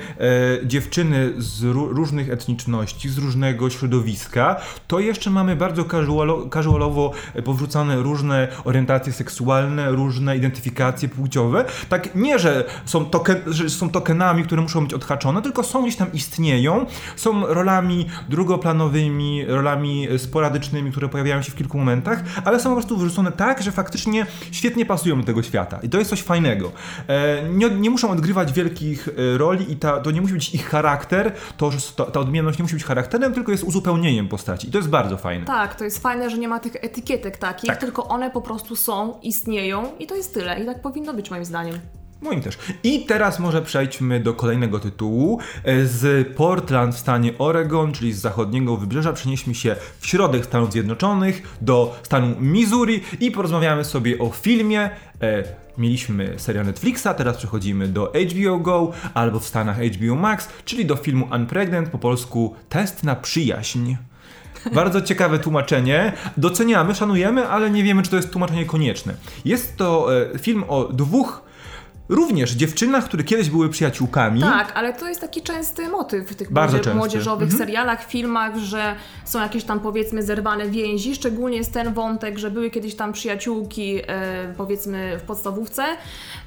dziewczyny 0.64 1.32
z 1.36 1.62
różnych 1.72 2.30
etniczności, 2.30 3.08
z 3.08 3.18
różnego 3.18 3.53
różnego 3.54 3.70
środowiska, 3.70 4.56
to 4.86 5.00
jeszcze 5.00 5.30
mamy 5.30 5.56
bardzo 5.56 5.84
casualo, 5.84 6.48
casualowo 6.48 7.12
powrzucane 7.44 7.96
różne 7.96 8.48
orientacje 8.64 9.12
seksualne, 9.12 9.90
różne 9.90 10.36
identyfikacje 10.36 11.08
płciowe. 11.08 11.64
Tak 11.88 12.14
nie, 12.14 12.38
że 12.38 12.64
są, 12.84 13.04
token, 13.04 13.36
że 13.46 13.70
są 13.70 13.90
tokenami, 13.90 14.44
które 14.44 14.62
muszą 14.62 14.82
być 14.82 14.94
odhaczone, 14.94 15.42
tylko 15.42 15.62
są 15.62 15.82
gdzieś 15.82 15.96
tam 15.96 16.12
istnieją, 16.12 16.86
są 17.16 17.46
rolami 17.46 18.06
drugoplanowymi, 18.28 19.44
rolami 19.46 20.08
sporadycznymi, 20.18 20.90
które 20.90 21.08
pojawiają 21.08 21.42
się 21.42 21.52
w 21.52 21.54
kilku 21.54 21.78
momentach, 21.78 22.22
ale 22.44 22.60
są 22.60 22.70
po 22.70 22.76
prostu 22.76 22.96
wyrzucone 22.96 23.32
tak, 23.32 23.62
że 23.62 23.72
faktycznie 23.72 24.26
świetnie 24.52 24.86
pasują 24.86 25.20
do 25.20 25.26
tego 25.26 25.42
świata. 25.42 25.78
I 25.82 25.88
to 25.88 25.98
jest 25.98 26.10
coś 26.10 26.22
fajnego. 26.22 26.72
E, 27.08 27.48
nie, 27.48 27.70
nie 27.70 27.90
muszą 27.90 28.10
odgrywać 28.10 28.52
wielkich 28.52 29.08
e, 29.08 29.38
roli 29.38 29.72
i 29.72 29.76
ta, 29.76 30.00
to 30.00 30.10
nie 30.10 30.20
musi 30.20 30.34
być 30.34 30.54
ich 30.54 30.68
charakter, 30.68 31.32
to, 31.56 31.70
ta 32.12 32.20
odmienność 32.20 32.58
nie 32.58 32.62
musi 32.62 32.74
być 32.74 32.84
charakterem, 32.84 33.34
tylko 33.34 33.43
jest 33.50 33.64
uzupełnieniem 33.64 34.28
postaci. 34.28 34.68
I 34.68 34.70
to 34.70 34.78
jest 34.78 34.90
bardzo 34.90 35.16
fajne. 35.16 35.46
Tak, 35.46 35.74
to 35.74 35.84
jest 35.84 35.98
fajne, 35.98 36.30
że 36.30 36.38
nie 36.38 36.48
ma 36.48 36.60
tych 36.60 36.76
etykietek 36.76 37.36
takich, 37.36 37.68
Tak. 37.70 37.78
tylko 37.80 38.08
one 38.08 38.30
po 38.30 38.40
prostu 38.40 38.76
są, 38.76 39.20
istnieją 39.22 39.84
i 39.98 40.06
to 40.06 40.14
jest 40.14 40.34
tyle. 40.34 40.62
I 40.62 40.66
tak 40.66 40.82
powinno 40.82 41.14
być 41.14 41.30
moim 41.30 41.44
zdaniem. 41.44 41.78
Moim 42.24 42.40
też. 42.40 42.58
I 42.82 43.06
teraz 43.06 43.38
może 43.38 43.62
przejdźmy 43.62 44.20
do 44.20 44.34
kolejnego 44.34 44.80
tytułu. 44.80 45.38
E, 45.64 45.86
Z 45.86 46.28
Portland 46.36 46.94
w 46.94 46.98
stanie 46.98 47.32
Oregon, 47.38 47.92
czyli 47.92 48.12
z 48.12 48.20
zachodniego 48.20 48.76
wybrzeża, 48.76 49.12
przenieśmy 49.12 49.54
się 49.54 49.76
w 49.98 50.06
środek 50.06 50.44
Stanów 50.46 50.72
Zjednoczonych 50.72 51.56
do 51.60 51.96
stanu 52.02 52.34
Missouri 52.40 53.00
i 53.20 53.30
porozmawiamy 53.30 53.84
sobie 53.84 54.18
o 54.18 54.30
filmie. 54.30 54.90
E, 55.22 55.64
Mieliśmy 55.78 56.34
serial 56.36 56.66
Netflixa, 56.66 57.08
teraz 57.16 57.36
przechodzimy 57.36 57.88
do 57.88 58.12
HBO 58.32 58.58
Go 58.58 58.92
albo 59.14 59.38
w 59.38 59.46
Stanach 59.46 59.78
HBO 59.78 60.14
Max, 60.14 60.48
czyli 60.64 60.86
do 60.86 60.96
filmu 60.96 61.28
Unpregnant, 61.36 61.88
po 61.88 61.98
polsku 61.98 62.54
Test 62.68 63.04
na 63.04 63.16
przyjaźń. 63.16 63.94
Bardzo 64.72 65.02
ciekawe 65.02 65.38
tłumaczenie. 65.38 66.12
Doceniamy, 66.36 66.94
szanujemy, 66.94 67.48
ale 67.48 67.70
nie 67.70 67.82
wiemy, 67.82 68.02
czy 68.02 68.10
to 68.10 68.16
jest 68.16 68.30
tłumaczenie 68.30 68.66
konieczne. 68.66 69.14
Jest 69.44 69.76
to 69.76 70.08
e, 70.34 70.38
film 70.38 70.64
o 70.68 70.84
dwóch 70.84 71.42
również 72.08 72.50
dziewczynach, 72.52 73.04
które 73.04 73.24
kiedyś 73.24 73.50
były 73.50 73.68
przyjaciółkami. 73.68 74.40
Tak, 74.40 74.72
ale 74.74 74.92
to 74.92 75.08
jest 75.08 75.20
taki 75.20 75.42
częsty 75.42 75.88
motyw 75.88 76.30
w 76.30 76.34
tych 76.34 76.52
Bardzo 76.52 76.76
młodzie- 76.76 76.94
młodzieżowych 76.94 77.42
Mhm. 77.52 77.58
serialach, 77.58 78.04
filmach, 78.06 78.56
że 78.56 78.94
są 79.24 79.40
jakieś 79.40 79.64
tam 79.64 79.80
powiedzmy 79.80 80.22
zerwane 80.22 80.68
więzi, 80.70 81.14
szczególnie 81.14 81.56
jest 81.56 81.72
ten 81.72 81.94
wątek, 81.94 82.38
że 82.38 82.50
były 82.50 82.70
kiedyś 82.70 82.94
tam 82.94 83.12
przyjaciółki 83.12 84.00
e, 84.06 84.54
powiedzmy 84.56 85.18
w 85.18 85.22
podstawówce, 85.22 85.84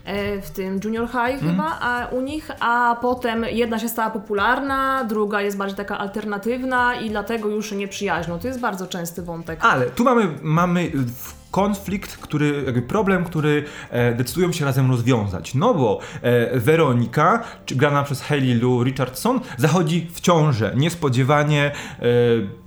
e, 0.05 0.41
w 0.41 0.49
tym 0.51 0.79
junior 0.83 1.07
high 1.07 1.17
Mhm. 1.33 1.51
chyba, 1.51 1.79
a 1.81 2.05
u 2.11 2.21
nich, 2.21 2.51
a 2.59 2.97
potem 3.01 3.45
jedna 3.51 3.79
się 3.79 3.89
stała 3.89 4.09
popularna, 4.09 5.03
druga 5.03 5.41
jest 5.41 5.57
bardziej 5.57 5.77
taka 5.77 5.97
alternatywna 5.97 6.95
i 6.95 7.09
dlatego 7.09 7.49
już 7.49 7.69
się 7.69 7.75
nie 7.75 7.87
przyjaźnią. 7.87 8.39
To 8.39 8.47
jest 8.47 8.59
bardzo 8.59 8.87
częsty 8.87 9.21
wątek. 9.21 9.59
Ale 9.65 9.85
tu 9.85 10.03
mamy, 10.03 10.27
mamy 10.41 10.89
w- 10.93 11.36
konflikt, 11.51 12.17
który, 12.17 12.63
jakby 12.65 12.81
problem, 12.81 13.25
który 13.25 13.63
e, 13.89 14.13
decydują 14.15 14.51
się 14.51 14.65
razem 14.65 14.91
rozwiązać. 14.91 15.55
No 15.55 15.73
bo 15.73 15.99
e, 16.21 16.59
Weronika, 16.59 17.43
grana 17.67 18.03
przez 18.03 18.21
Hayley 18.21 18.55
Lou 18.55 18.83
Richardson, 18.83 19.39
zachodzi 19.57 20.07
w 20.13 20.21
ciążę. 20.21 20.73
Niespodziewanie, 20.75 21.71
e, 21.99 22.03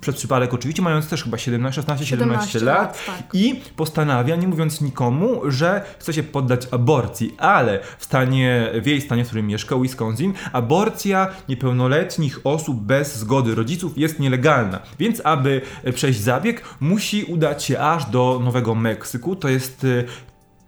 przez 0.01 0.15
przypadek 0.15 0.53
oczywiście, 0.53 0.81
mając 0.81 1.09
też 1.09 1.23
chyba 1.23 1.37
17, 1.37 1.81
16, 1.81 2.05
17 2.05 2.51
17 2.51 2.59
lat. 2.59 2.77
lat, 2.77 3.05
tak. 3.05 3.35
I 3.35 3.61
postanawia, 3.75 4.35
nie 4.35 4.47
mówiąc 4.47 4.81
nikomu, 4.81 5.41
że 5.45 5.81
chce 5.99 6.13
się 6.13 6.23
poddać 6.23 6.67
aborcji, 6.71 7.35
ale 7.37 7.79
w 7.97 8.05
stanie, 8.05 8.69
w 8.81 8.87
jej 8.87 9.01
stanie, 9.01 9.23
w 9.23 9.27
którym 9.27 9.47
mieszka, 9.47 9.75
Wisconsin, 9.75 10.33
aborcja 10.53 11.27
niepełnoletnich 11.49 12.39
osób 12.43 12.81
bez 12.81 13.17
zgody 13.17 13.55
rodziców 13.55 13.97
jest 13.97 14.19
nielegalna. 14.19 14.79
Więc 14.99 15.21
aby 15.23 15.61
e, 15.83 15.93
przejść 15.93 16.19
zabieg, 16.19 16.63
musi 16.79 17.23
udać 17.23 17.63
się 17.63 17.79
aż 17.79 18.05
do 18.05 18.41
Nowego 18.43 18.70
Meksyku. 18.75 19.35
To 19.35 19.49
jest 19.49 19.83
e, 19.83 20.03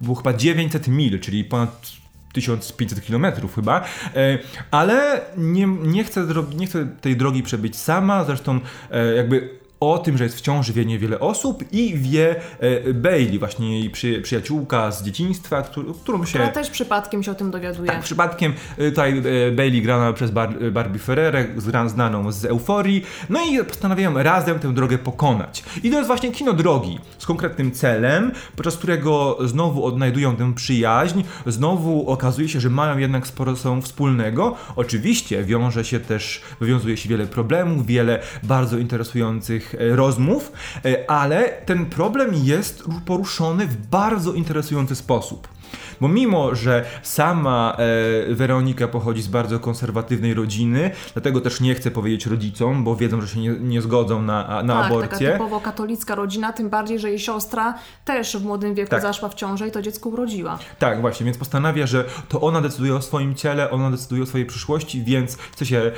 było 0.01 0.15
chyba 0.15 0.33
900 0.33 0.87
mil, 0.87 1.19
czyli 1.19 1.43
ponad 1.43 1.91
1500 2.33 3.05
km 3.05 3.25
chyba, 3.55 3.85
e, 4.15 4.39
ale 4.71 5.21
nie, 5.37 5.67
nie, 5.67 6.03
chcę, 6.03 6.27
nie 6.55 6.67
chcę 6.67 6.87
tej 7.01 7.17
drogi 7.17 7.43
przebyć 7.43 7.75
sama, 7.75 8.23
zresztą 8.23 8.59
e, 8.91 9.13
jakby 9.13 9.62
o 9.91 9.97
tym, 9.97 10.17
że 10.17 10.23
jest 10.23 10.37
w 10.37 10.41
ciąży 10.41 10.73
wie 10.73 10.85
niewiele 10.85 11.19
osób 11.19 11.63
i 11.71 11.97
wie 11.97 12.35
e, 12.59 12.93
Bailey, 12.93 13.39
właśnie 13.39 13.79
jej 13.79 13.89
przy, 13.89 14.21
przyjaciółka 14.21 14.91
z 14.91 15.03
dzieciństwa, 15.03 15.61
którą, 15.61 15.93
którą 15.93 16.25
się... 16.25 16.31
Która 16.31 16.47
też 16.47 16.69
przypadkiem 16.69 17.23
się 17.23 17.31
o 17.31 17.35
tym 17.35 17.51
dowiaduje. 17.51 17.87
Tak, 17.87 18.01
przypadkiem 18.01 18.53
y, 18.79 18.89
tutaj 18.89 19.21
y, 19.47 19.51
Bailey 19.51 19.81
grana 19.81 20.13
przez 20.13 20.31
Bar 20.31 20.71
Barbie 20.71 20.99
Ferrerę, 20.99 21.45
znaną 21.87 22.31
z 22.31 22.45
Euforii, 22.45 23.03
no 23.29 23.39
i 23.45 23.63
postanawiają 23.63 24.23
razem 24.23 24.59
tę 24.59 24.73
drogę 24.73 24.97
pokonać. 24.97 25.63
I 25.83 25.91
to 25.91 25.97
jest 25.97 26.07
właśnie 26.07 26.31
kino 26.31 26.53
drogi 26.53 26.99
z 27.17 27.25
konkretnym 27.25 27.71
celem, 27.71 28.31
podczas 28.55 28.77
którego 28.77 29.37
znowu 29.47 29.85
odnajdują 29.85 30.35
tę 30.35 30.53
przyjaźń, 30.53 31.23
znowu 31.45 32.09
okazuje 32.09 32.49
się, 32.49 32.59
że 32.59 32.69
mają 32.69 32.97
jednak 32.97 33.27
sporo 33.27 33.55
sobą 33.55 33.81
wspólnego. 33.81 34.55
Oczywiście 34.75 35.43
wiąże 35.43 35.85
się 35.85 35.99
też, 35.99 36.41
wywiązuje 36.59 36.97
się 36.97 37.09
wiele 37.09 37.27
problemów, 37.27 37.85
wiele 37.85 38.19
bardzo 38.43 38.77
interesujących 38.77 39.72
e, 39.75 39.95
rozmów, 39.95 40.51
e, 40.85 41.11
ale 41.11 41.49
ten 41.65 41.85
problem 41.85 42.31
jest 42.33 42.83
poruszony 43.05 43.67
w 43.67 43.87
bardzo 43.87 44.33
interesujący 44.33 44.95
sposób. 44.95 45.52
Bo 46.01 46.07
mimo, 46.07 46.55
że 46.55 46.85
sama 47.03 47.77
e, 48.29 48.33
Weronika 48.35 48.87
pochodzi 48.87 49.21
z 49.21 49.27
bardzo 49.27 49.59
konserwatywnej 49.59 50.33
rodziny, 50.33 50.91
dlatego 51.13 51.41
też 51.41 51.61
nie 51.61 51.75
chce 51.75 51.91
powiedzieć 51.91 52.25
rodzicom, 52.25 52.83
bo 52.83 52.95
wiedzą, 52.95 53.21
że 53.21 53.27
się 53.27 53.39
nie, 53.39 53.49
nie 53.49 53.81
zgodzą 53.81 54.21
na, 54.21 54.63
na 54.63 54.73
tak, 54.73 54.85
aborcję. 54.85 55.27
taka 55.27 55.33
typowo 55.33 55.59
katolicka 55.61 56.15
rodzina, 56.15 56.53
tym 56.53 56.69
bardziej, 56.69 56.99
że 56.99 57.09
jej 57.09 57.19
siostra 57.19 57.73
też 58.05 58.37
w 58.37 58.45
młodym 58.45 58.75
wieku 58.75 58.89
Tak. 58.91 59.01
zaszła 59.01 59.29
w 59.29 59.33
ciążę 59.35 59.67
i 59.67 59.71
to 59.71 59.81
dziecko 59.81 60.09
urodziła. 60.09 60.59
Tak, 60.79 61.01
właśnie, 61.01 61.25
więc 61.25 61.37
postanawia, 61.37 61.87
że 61.87 62.05
to 62.29 62.41
ona 62.41 62.61
decyduje 62.61 62.95
o 62.95 63.01
swoim 63.01 63.35
ciele, 63.35 63.71
ona 63.71 63.91
decyduje 63.91 64.23
o 64.23 64.25
swojej 64.25 64.47
przyszłości, 64.47 65.03
więc 65.03 65.37
chce 65.37 65.65
się, 65.65 65.91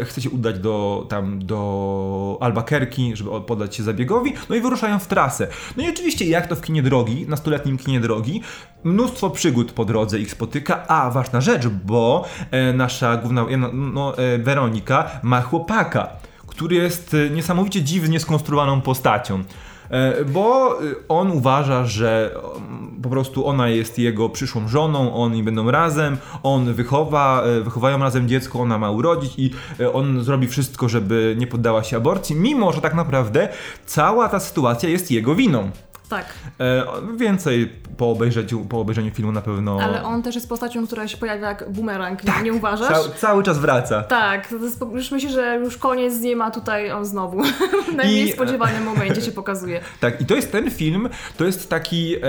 e, 0.00 0.04
chce 0.04 0.20
się 0.22 0.30
udać 0.30 0.58
do, 0.58 1.06
tam, 1.08 1.46
do 1.46 2.38
Albuquerque, 2.40 3.16
żeby 3.16 3.40
poddać 3.40 3.76
się 3.76 3.82
zabiegowi, 3.82 4.32
no 4.48 4.56
i 4.56 4.60
wyruszają 4.60 4.98
w 4.98 5.06
trasę. 5.06 5.48
No 5.76 5.82
i 5.82 5.88
oczywiście, 5.90 6.24
jak 6.24 6.46
to 6.46 6.56
w 6.56 6.60
kinie 6.62 6.82
drogi, 6.82 7.26
nastoletnim 7.28 7.78
kinie 7.78 8.00
drogi, 8.00 8.42
mnóstwo 8.84 9.05
przygód 9.32 9.72
po 9.72 9.84
drodze 9.84 10.18
ich 10.18 10.30
spotyka, 10.30 10.86
a 10.88 11.10
ważna 11.10 11.40
rzecz, 11.40 11.68
bo 11.68 12.24
e, 12.50 12.72
nasza 12.72 13.16
główna, 13.16 13.42
e, 13.42 13.56
no, 13.56 13.70
no, 13.72 14.18
e, 14.18 14.38
Weronika 14.38 15.10
ma 15.22 15.40
chłopaka, 15.40 16.08
który 16.46 16.76
jest 16.76 17.14
e, 17.14 17.30
niesamowicie 17.30 17.82
dziwnie 17.82 18.20
skonstruowaną 18.20 18.80
postacią. 18.80 19.44
E, 19.90 20.24
Bo 20.24 20.78
on 21.08 21.30
uważa, 21.30 21.84
że 21.84 22.38
um, 22.54 23.00
po 23.02 23.08
prostu 23.08 23.46
ona 23.46 23.68
jest 23.68 23.98
jego 23.98 24.28
przyszłą 24.28 24.68
żoną, 24.68 25.14
oni 25.14 25.42
będą 25.42 25.70
razem, 25.70 26.16
on 26.42 26.74
wychowa, 26.74 27.42
wychowają 27.62 27.98
razem 27.98 28.28
dziecko, 28.28 28.60
ona 28.60 28.78
ma 28.78 28.90
urodzić 28.90 29.34
i 29.38 29.50
on 29.92 30.24
zrobi 30.24 30.48
wszystko, 30.48 30.88
żeby 30.88 31.36
nie 31.38 31.46
poddała 31.46 31.84
się 31.84 31.96
aborcji, 31.96 32.36
mimo 32.36 32.72
że 32.72 32.80
tak 32.80 32.94
naprawdę 32.94 33.48
cała 33.86 34.28
ta 34.28 34.40
sytuacja 34.40 34.88
jest 34.88 35.10
jego 35.10 35.34
winą. 35.34 35.70
Tak, 36.08 36.26
E, 36.60 36.84
Więcej 37.16 37.72
po 37.96 38.10
obejrzeniu, 38.10 38.64
po 38.68 38.80
obejrzeniu 38.80 39.10
filmu 39.10 39.32
na 39.32 39.40
pewno. 39.42 39.78
ale 39.82 40.02
on 40.04 40.22
też 40.22 40.34
jest 40.34 40.48
postacią, 40.48 40.86
która 40.86 41.08
się 41.08 41.16
pojawia 41.16 41.48
jak 41.48 41.70
bumerang, 41.70 42.22
Tak, 42.22 42.42
nie 42.44 42.52
uważasz? 42.52 42.88
Cał, 42.88 43.04
cały 43.18 43.42
czas 43.42 43.58
wraca. 43.58 44.02
Tak, 44.02 44.52
jest, 44.62 44.80
już 44.92 45.10
myślę, 45.10 45.30
że 45.30 45.56
już 45.64 45.76
koniec 45.76 46.14
z 46.14 46.20
nim, 46.20 46.42
a 46.42 46.50
tutaj 46.50 46.90
on 46.92 47.04
znowu 47.04 47.42
w 47.92 47.94
najmniej 47.94 48.28
I- 48.28 48.32
spodziewanym 48.32 48.82
momencie 48.84 49.20
się 49.20 49.32
pokazuje. 49.32 49.80
Tak, 50.00 50.20
i 50.20 50.26
to 50.26 50.34
jest 50.34 50.52
ten 50.52 50.70
film, 50.70 51.08
to 51.36 51.44
jest 51.44 51.70
taki. 51.70 52.16
E, 52.16 52.22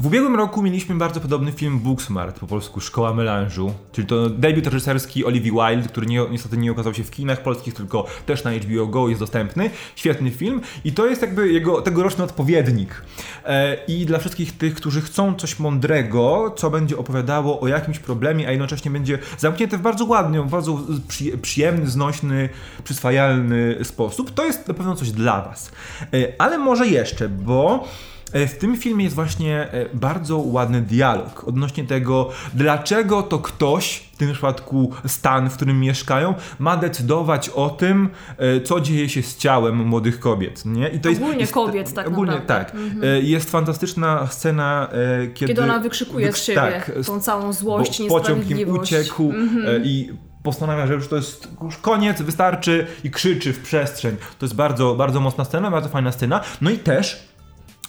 w 0.00 0.06
ubiegłym 0.06 0.36
roku 0.36 0.62
mieliśmy 0.62 0.94
bardzo 0.94 1.20
podobny 1.20 1.52
film 1.52 1.78
Booksmart, 1.78 2.38
po 2.38 2.46
polsku 2.46 2.80
Szkoła 2.80 3.14
Melanżu, 3.14 3.72
czyli 3.92 4.06
to 4.06 4.30
debiut 4.30 4.66
reżyserski 4.66 5.24
Olivia 5.24 5.52
Wilde, 5.52 5.88
który 5.88 6.06
nie, 6.06 6.20
niestety 6.30 6.56
nie 6.56 6.72
okazał 6.72 6.94
się 6.94 7.04
w 7.04 7.10
kinach 7.10 7.42
polskich, 7.42 7.74
tylko 7.74 8.06
też 8.26 8.44
na 8.44 8.50
HBO 8.50 8.86
Go 8.86 9.08
jest 9.08 9.20
dostępny. 9.20 9.70
Świetny 9.96 10.30
film 10.30 10.60
i 10.84 10.92
to 10.92 11.06
jest 11.06 11.22
jakby 11.22 11.52
jego 11.52 11.82
tegoroczny 11.82 12.24
odpowiednik. 12.24 13.02
E, 13.44 13.76
I 13.88 14.06
dla 14.06 14.18
wszystkich 14.18 14.58
tych, 14.58 14.74
którzy 14.74 15.00
chcą 15.00 15.34
coś 15.34 15.58
mądrego, 15.58 16.54
co 16.56 16.70
będzie 16.70 16.98
opowiadało 16.98 17.60
o 17.60 17.68
jakimś 17.68 17.98
problemie, 17.98 18.48
a 18.48 18.50
jednocześnie 18.50 18.90
będzie 18.90 19.18
zamknięte 19.38 19.78
w 19.78 19.80
bardzo 19.80 20.04
ładny, 20.04 20.42
w 20.42 20.50
bardzo 20.50 20.80
przy, 21.08 21.38
przyjemny, 21.38 21.90
znośny, 21.90 22.48
przyswajalny 22.84 23.78
sposób, 23.82 24.30
to 24.30 24.44
jest 24.44 24.68
na 24.68 24.74
pewno 24.74 24.96
coś 24.96 25.10
dla 25.10 25.42
Was. 25.42 25.72
E, 26.12 26.32
Ale 26.38 26.58
może 26.58 26.86
jeszcze, 26.86 27.28
bo 27.28 27.88
w 28.32 28.58
tym 28.58 28.76
filmie 28.76 29.04
jest 29.04 29.16
właśnie 29.16 29.72
e, 29.72 29.86
bardzo 29.94 30.38
ładny 30.38 30.82
dialog 30.82 31.44
odnośnie 31.48 31.84
tego, 31.84 32.30
dlaczego 32.54 33.22
to 33.22 33.38
ktoś, 33.38 34.10
w 34.12 34.16
tym 34.16 34.32
przypadku 34.32 34.92
stan, 35.06 35.50
w 35.50 35.56
którym 35.56 35.80
mieszkają, 35.80 36.34
ma 36.58 36.76
decydować 36.76 37.48
o 37.48 37.70
tym, 37.70 38.08
e, 38.38 38.60
co 38.60 38.80
dzieje 38.80 39.08
się 39.08 39.22
z 39.22 39.36
ciałem 39.36 39.76
młodych 39.86 40.20
kobiet. 40.20 40.64
Nie? 40.64 40.88
I 40.88 41.00
to 41.00 41.10
Ogólnie 41.10 41.46
kobiet, 41.46 41.94
tak 41.94 42.08
ogólnie, 42.08 42.32
naprawdę. 42.32 42.72
Mhm. 42.72 42.90
tak. 43.00 43.04
E, 43.04 43.20
Jest 43.20 43.50
fantastyczna 43.50 44.26
scena, 44.26 44.88
e, 44.92 45.26
kiedy... 45.26 45.54
Kiedy 45.54 45.62
ona 45.62 45.78
wykrzykuje 45.78 46.32
z 46.32 46.34
wykrz- 46.34 46.44
siebie 46.46 46.56
tak, 46.60 46.92
tą 47.06 47.20
całą 47.20 47.52
złość, 47.52 48.02
pociąg 48.08 48.50
im. 48.50 48.58
Mhm. 48.58 48.80
uciekł 48.80 49.32
e, 49.66 49.78
i 49.84 50.10
postanawia, 50.42 50.86
że 50.86 50.94
już 50.94 51.08
to 51.08 51.16
jest 51.16 51.48
już 51.62 51.76
koniec, 51.76 52.22
wystarczy 52.22 52.86
i 53.04 53.10
krzyczy 53.10 53.52
w 53.52 53.58
przestrzeń. 53.58 54.16
To 54.38 54.46
jest 54.46 54.54
bardzo, 54.54 54.94
bardzo 54.94 55.20
mocna 55.20 55.44
scena, 55.44 55.70
bardzo 55.70 55.88
fajna 55.88 56.12
scena. 56.12 56.40
No 56.60 56.70
i 56.70 56.78
też 56.78 57.29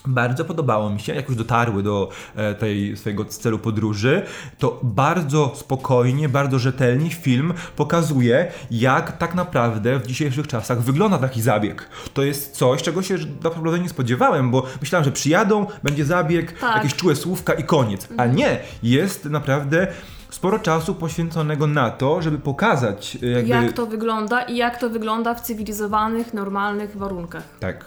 bardzo 0.05 0.45
podobało 0.45 0.89
mi 0.89 0.99
się, 0.99 1.15
jak 1.15 1.27
już 1.27 1.37
dotarły 1.37 1.83
do 1.83 2.09
e, 2.35 2.55
tej 2.55 2.97
swojego 2.97 3.25
celu 3.25 3.59
podróży, 3.59 4.21
to 4.57 4.79
bardzo 4.83 5.51
spokojnie, 5.55 6.29
bardzo 6.29 6.59
rzetelnie 6.59 7.09
film 7.09 7.53
pokazuje, 7.75 8.51
jak 8.71 9.17
tak 9.17 9.35
naprawdę 9.35 9.99
w 9.99 10.07
dzisiejszych 10.07 10.47
czasach 10.47 10.81
wygląda 10.81 11.17
taki 11.17 11.41
zabieg. 11.41 11.89
To 12.13 12.23
jest 12.23 12.57
coś, 12.57 12.83
czego 12.83 13.01
się 13.01 13.15
naprawdę 13.43 13.79
nie 13.79 13.89
spodziewałem, 13.89 14.51
bo 14.51 14.65
myślałem, 14.81 15.05
że 15.05 15.11
przyjadą, 15.11 15.65
będzie 15.83 16.05
zabieg, 16.05 16.59
Tak. 16.59 16.75
jakieś 16.75 16.95
czułe 16.95 17.15
słówka 17.15 17.53
i 17.53 17.63
koniec. 17.63 18.07
A 18.17 18.25
nie, 18.25 18.59
jest 18.83 19.25
naprawdę 19.25 19.87
sporo 20.29 20.59
czasu 20.59 20.95
poświęconego 20.95 21.67
na 21.67 21.91
to, 21.91 22.21
żeby 22.21 22.39
pokazać 22.39 23.17
e, 23.23 23.25
jakby... 23.25 23.49
Jak 23.49 23.73
to 23.73 23.85
wygląda 23.85 24.41
i 24.41 24.57
jak 24.57 24.79
to 24.79 24.89
wygląda 24.89 25.33
w 25.33 25.41
cywilizowanych, 25.41 26.33
normalnych 26.33 26.97
warunkach. 26.97 27.43
Tak. 27.59 27.85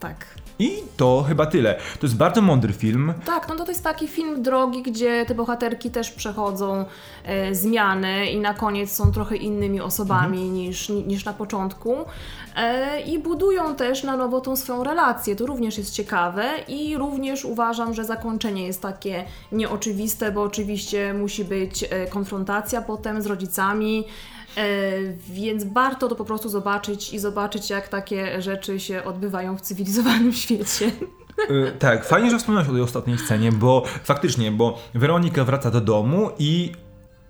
Tak. 0.00 0.26
I 0.58 0.82
to 0.96 1.24
chyba 1.28 1.46
tyle. 1.46 1.74
To 1.74 2.06
jest 2.06 2.16
bardzo 2.16 2.42
mądry 2.42 2.72
film. 2.72 3.14
Tak, 3.26 3.48
no 3.48 3.56
to, 3.56 3.68
jest 3.70 3.84
taki 3.84 4.08
film 4.08 4.42
drogi, 4.42 4.82
gdzie 4.82 5.24
te 5.26 5.34
bohaterki 5.34 5.90
też 5.90 6.10
przechodzą 6.10 6.84
e, 7.24 7.54
zmiany 7.54 8.30
i 8.30 8.40
na 8.40 8.54
koniec 8.54 8.92
są 8.92 9.12
trochę 9.12 9.36
innymi 9.36 9.80
osobami 9.80 10.38
Mhm. 10.38 10.52
niż, 10.54 10.88
niż 10.88 11.24
na 11.24 11.32
początku. 11.32 11.96
E, 12.56 13.00
I 13.00 13.18
budują 13.18 13.74
też 13.74 14.02
na 14.02 14.16
nowo 14.16 14.40
tą 14.40 14.56
swoją 14.56 14.84
relację. 14.84 15.36
To 15.36 15.46
również 15.46 15.78
jest 15.78 15.94
ciekawe 15.94 16.44
i 16.68 16.96
również 16.96 17.44
uważam, 17.44 17.94
że 17.94 18.04
zakończenie 18.04 18.66
jest 18.66 18.82
takie 18.82 19.24
nieoczywiste, 19.52 20.32
bo 20.32 20.42
oczywiście 20.42 21.14
musi 21.14 21.44
być 21.44 21.84
e, 21.90 22.06
konfrontacja 22.06 22.82
potem 22.82 23.22
z 23.22 23.26
rodzicami. 23.26 24.04
E, 24.56 24.62
więc 25.28 25.64
warto 25.64 26.08
to 26.08 26.14
po 26.14 26.24
prostu 26.24 26.48
zobaczyć 26.48 27.12
i 27.12 27.18
zobaczyć, 27.18 27.70
jak 27.70 27.88
takie 27.88 28.42
rzeczy 28.42 28.80
się 28.80 29.04
odbywają 29.04 29.56
w 29.56 29.60
cywilizowanym 29.60 30.32
świecie. 30.42 30.90
Y, 31.50 31.72
tak, 31.78 32.04
fajnie, 32.04 32.30
że 32.30 32.38
wspomniałeś 32.38 32.68
o 32.68 32.72
tej 32.72 32.82
ostatniej 32.82 33.18
scenie, 33.18 33.52
bo 33.52 33.82
faktycznie, 34.04 34.52
bo 34.52 34.78
Weronika 34.94 35.44
wraca 35.44 35.70
do 35.70 35.80
domu 35.80 36.30
i 36.38 36.72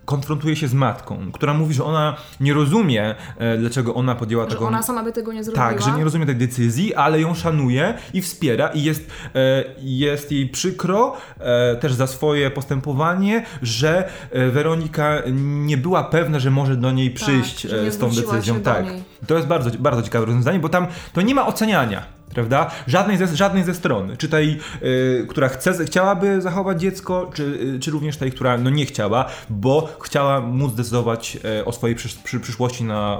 konfrontuje 0.09 0.55
się 0.55 0.67
z 0.67 0.73
matką, 0.73 1.31
która 1.33 1.53
mówi, 1.53 1.73
że 1.73 1.83
ona 1.83 2.15
nie 2.39 2.53
rozumie, 2.53 3.15
e, 3.37 3.57
dlaczego 3.57 3.93
ona 3.93 4.15
podjęła 4.15 4.43
Że 4.43 4.49
taką... 4.49 4.67
ona 4.67 4.83
sama 4.83 5.03
by 5.03 5.11
tego 5.11 5.33
nie 5.33 5.43
zrobiła. 5.43 5.67
Tak, 5.67 5.81
że 5.81 5.91
nie 5.91 6.03
rozumie 6.03 6.25
tej 6.25 6.35
decyzji, 6.35 6.95
ale 6.95 7.21
ją 7.21 7.35
szanuje 7.35 7.93
i 8.13 8.21
wspiera 8.21 8.67
i 8.67 8.83
jest, 8.83 9.11
e, 9.35 9.63
jest 9.81 10.31
jej 10.31 10.49
przykro 10.49 11.17
e, 11.39 11.75
też 11.75 11.93
za 11.93 12.07
swoje 12.07 12.51
postępowanie, 12.51 13.45
że 13.61 14.09
Weronika 14.31 15.21
nie 15.41 15.77
była 15.77 16.03
pewna, 16.03 16.39
że 16.39 16.51
może 16.51 16.75
do 16.75 16.91
niej 16.91 17.11
przyjść 17.11 17.61
że 17.61 17.81
nie 17.81 17.87
e, 17.87 17.91
z 17.91 17.97
tą 17.97 18.09
decyzją. 18.09 18.61
Tak. 18.61 18.85
To 19.27 19.35
jest 19.35 19.47
bardzo, 19.47 19.69
bardzo 19.79 20.01
ciekawe 20.01 20.25
rozwiązanie, 20.25 20.59
bo 20.59 20.69
tam 20.69 20.87
to 21.13 21.21
nie 21.21 21.35
ma 21.35 21.47
oceniania. 21.47 22.18
Prawda? 22.33 22.71
Żadnej 22.87 23.17
ze, 23.17 23.35
żadnej 23.35 23.63
ze 23.63 23.73
stron. 23.73 24.17
Czy 24.17 24.29
tej, 24.29 24.59
y, 24.83 25.25
która 25.29 25.49
chce, 25.49 25.85
chciałaby 25.85 26.41
zachować 26.41 26.81
dziecko, 26.81 27.31
czy, 27.33 27.43
y, 27.43 27.79
czy 27.79 27.91
również 27.91 28.17
tej, 28.17 28.31
która 28.31 28.57
no 28.57 28.69
nie 28.69 28.85
chciała, 28.85 29.25
bo 29.49 29.89
chciała 30.01 30.41
móc 30.41 30.73
decydować 30.75 31.37
y, 31.61 31.65
o 31.65 31.71
swojej 31.71 31.95
przysz, 31.95 32.15
przy, 32.15 32.39
przyszłości 32.39 32.83
na 32.83 33.17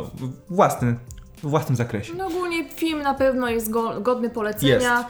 własny, 0.50 0.96
własnym 1.44 1.76
zakresie. 1.76 2.14
No 2.18 2.28
ogólnie 2.28 2.70
film 2.70 3.02
na 3.02 3.14
pewno 3.14 3.50
jest 3.50 3.70
go, 3.70 4.02
godny 4.02 4.30
polecenia. 4.30 5.06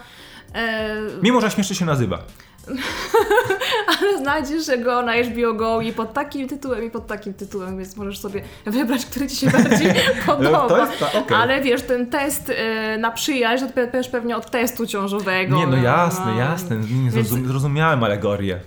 E, 0.54 0.96
Mimo, 1.22 1.40
że 1.40 1.50
śmiesznie 1.50 1.76
się 1.76 1.84
nazywa. 1.84 2.18
ale 4.00 4.18
znajdziesz 4.18 4.66
go 4.84 5.02
na 5.02 5.12
HBO 5.22 5.54
Go 5.54 5.80
i 5.80 5.92
pod 5.92 6.12
takim 6.12 6.48
tytułem 6.48 6.84
i 6.84 6.90
pod 6.90 7.06
takim 7.06 7.34
tytułem, 7.34 7.78
więc 7.78 7.96
możesz 7.96 8.18
sobie 8.18 8.42
wybrać, 8.66 9.06
który 9.06 9.26
Ci 9.26 9.36
się 9.36 9.50
bardziej 9.60 9.92
podoba. 10.26 10.68
To 10.68 10.78
jest 10.78 10.98
ta- 10.98 11.12
okej. 11.12 11.36
Ale 11.36 11.60
wiesz, 11.60 11.82
ten 11.82 12.06
test 12.06 12.52
e, 12.56 12.98
na 12.98 13.10
przyjaźń, 13.10 13.64
też 13.92 14.08
pewnie 14.08 14.36
od 14.36 14.50
testu 14.50 14.86
ciążowego. 14.86 15.56
Nie, 15.56 15.66
no 15.66 15.76
jasne, 15.76 16.26
No. 16.26 16.38
jasne. 16.38 16.76
Nie, 16.76 16.86
Więc- 17.10 17.12
zrozum, 17.28 17.46
zrozumiałem 17.48 18.04
alegorię. 18.04 18.60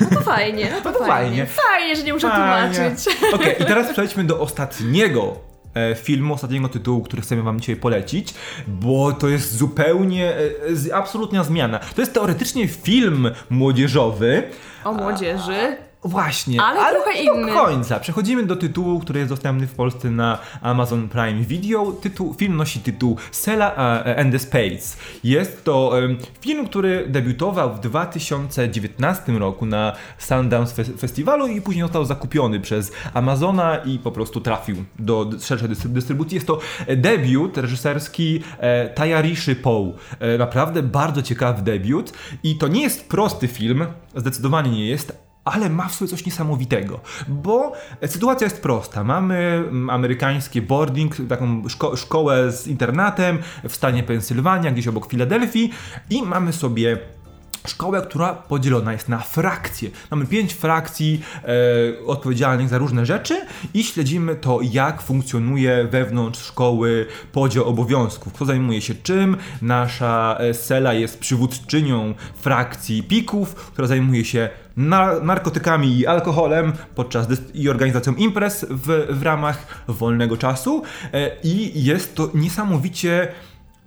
No 0.00 0.06
to 0.18 0.20
fajnie, 0.24 0.68
no 0.72 0.80
to, 0.82 0.90
No 0.92 0.98
to 0.98 1.04
fajnie. 1.06 1.28
fajnie. 1.28 1.46
Fajnie, 1.46 1.96
że 1.96 2.02
nie 2.02 2.12
muszę 2.12 2.28
Fajnie. 2.30 2.74
tłumaczyć. 2.74 3.04
Okej, 3.34 3.62
i 3.62 3.64
teraz 3.64 3.92
przejdźmy 3.92 4.24
do 4.24 4.40
ostatniego 4.40 5.36
filmu, 5.96 6.34
ostatniego 6.34 6.68
tytułu, 6.68 7.02
który 7.02 7.22
chcemy 7.22 7.42
wam 7.42 7.60
dzisiaj 7.60 7.76
polecić, 7.76 8.34
bo 8.68 9.12
to 9.12 9.28
jest 9.28 9.56
zupełnie, 9.56 10.34
e, 10.70 10.74
z- 10.76 10.92
absolutna 10.92 11.44
zmiana. 11.44 11.78
To 11.78 12.02
jest 12.02 12.14
teoretycznie 12.14 12.68
film 12.68 13.30
młodzieżowy, 13.50 14.42
O 14.84 14.92
młodzieży. 14.92 15.76
Właśnie, 16.06 16.62
Ale 16.62 16.90
trochę 16.94 17.14
nie 17.14 17.22
inny. 17.22 17.46
do 17.52 17.58
końca. 17.58 18.00
Przechodzimy 18.00 18.42
do 18.46 18.56
tytułu, 18.56 19.00
który 19.00 19.18
jest 19.18 19.32
dostępny 19.32 19.66
w 19.66 19.74
Polsce 19.74 20.10
na 20.10 20.38
Amazon 20.62 21.08
Prime 21.08 21.40
Video. 21.44 21.92
Tytuł, 21.92 22.34
film 22.34 22.56
nosi 22.56 22.80
tytuł 22.80 23.16
Sela 23.30 23.74
e, 24.04 24.16
and 24.20 24.32
the 24.32 24.38
Spades. 24.38 24.96
Jest 25.24 25.64
to 25.64 25.98
em, 25.98 26.16
film, 26.40 26.66
który 26.66 27.06
debiutował 27.08 27.74
w 27.74 27.80
2019 27.80 29.32
roku 29.32 29.66
na 29.66 29.92
Sundance 30.18 30.82
Fe- 30.82 30.98
Festiwalu 30.98 31.46
i 31.46 31.60
później 31.62 31.82
został 31.82 32.04
zakupiony 32.04 32.60
przez 32.60 32.92
Amazona 33.14 33.76
i 33.76 33.98
po 33.98 34.12
prostu 34.12 34.40
trafił 34.40 34.76
do 34.98 35.30
szerszej 35.42 35.68
dystry- 35.68 35.88
dystrybucji. 35.88 36.34
Jest 36.34 36.46
to 36.46 36.58
e, 36.86 36.96
debiut 36.96 37.58
reżyserski 37.58 38.40
e, 38.58 38.88
Tayariszy 38.88 39.56
Poe. 39.56 39.92
E, 40.20 40.38
naprawdę 40.38 40.82
bardzo 40.82 41.22
ciekawy 41.22 41.62
debiut 41.62 42.12
i 42.42 42.58
to 42.58 42.68
nie 42.68 42.82
jest 42.82 43.08
prosty 43.08 43.48
film, 43.48 43.86
zdecydowanie 44.16 44.70
nie 44.70 44.86
jest, 44.88 45.25
ale 45.46 45.70
ma 45.70 45.88
w 45.88 45.94
sobie 45.94 46.08
coś 46.08 46.26
niesamowitego, 46.26 47.00
bo 47.28 47.72
sytuacja 48.06 48.44
jest 48.44 48.62
prosta. 48.62 49.04
Mamy 49.04 49.36
mm, 49.36 49.90
amerykański 49.90 50.62
boarding, 50.62 51.16
taką 51.28 51.62
szko- 51.62 51.96
szkołę 51.96 52.52
z 52.52 52.66
internatem 52.66 53.38
w 53.68 53.76
stanie 53.76 54.02
Pensylwania, 54.02 54.70
gdzieś 54.70 54.88
obok 54.88 55.10
Filadelfii 55.10 55.70
i 56.10 56.22
mamy 56.22 56.52
sobie 56.52 56.98
szkołę, 57.66 58.02
która 58.02 58.34
podzielona 58.34 58.92
jest 58.92 59.08
na 59.08 59.18
frakcje. 59.18 59.90
Mamy 60.10 60.26
pięć 60.26 60.54
frakcji 60.54 61.20
e, 61.44 62.06
odpowiedzialnych 62.06 62.68
za 62.68 62.78
różne 62.78 63.06
rzeczy 63.06 63.46
i 63.74 63.84
śledzimy 63.84 64.36
to, 64.36 64.58
jak 64.62 65.02
funkcjonuje 65.02 65.88
wewnątrz 65.90 66.40
szkoły 66.40 67.06
podział 67.32 67.64
obowiązków. 67.64 68.32
Kto 68.32 68.44
zajmuje 68.44 68.80
się 68.80 68.94
czym? 68.94 69.36
Nasza 69.62 70.36
e, 70.40 70.54
Sela 70.54 70.94
jest 70.94 71.18
przywódczynią 71.18 72.14
frakcji 72.34 73.02
pików, 73.02 73.54
która 73.54 73.88
zajmuje 73.88 74.24
się 74.24 74.48
na, 74.76 75.20
narkotykami 75.20 75.98
i 75.98 76.06
alkoholem 76.06 76.72
podczas 76.94 77.26
i 77.54 77.68
organizacją 77.68 78.14
imprez 78.14 78.66
w, 78.70 79.06
w 79.10 79.22
ramach 79.22 79.84
wolnego 79.88 80.36
czasu 80.36 80.82
e, 81.12 81.30
i 81.44 81.84
jest 81.84 82.14
to 82.14 82.30
niesamowicie 82.34 83.28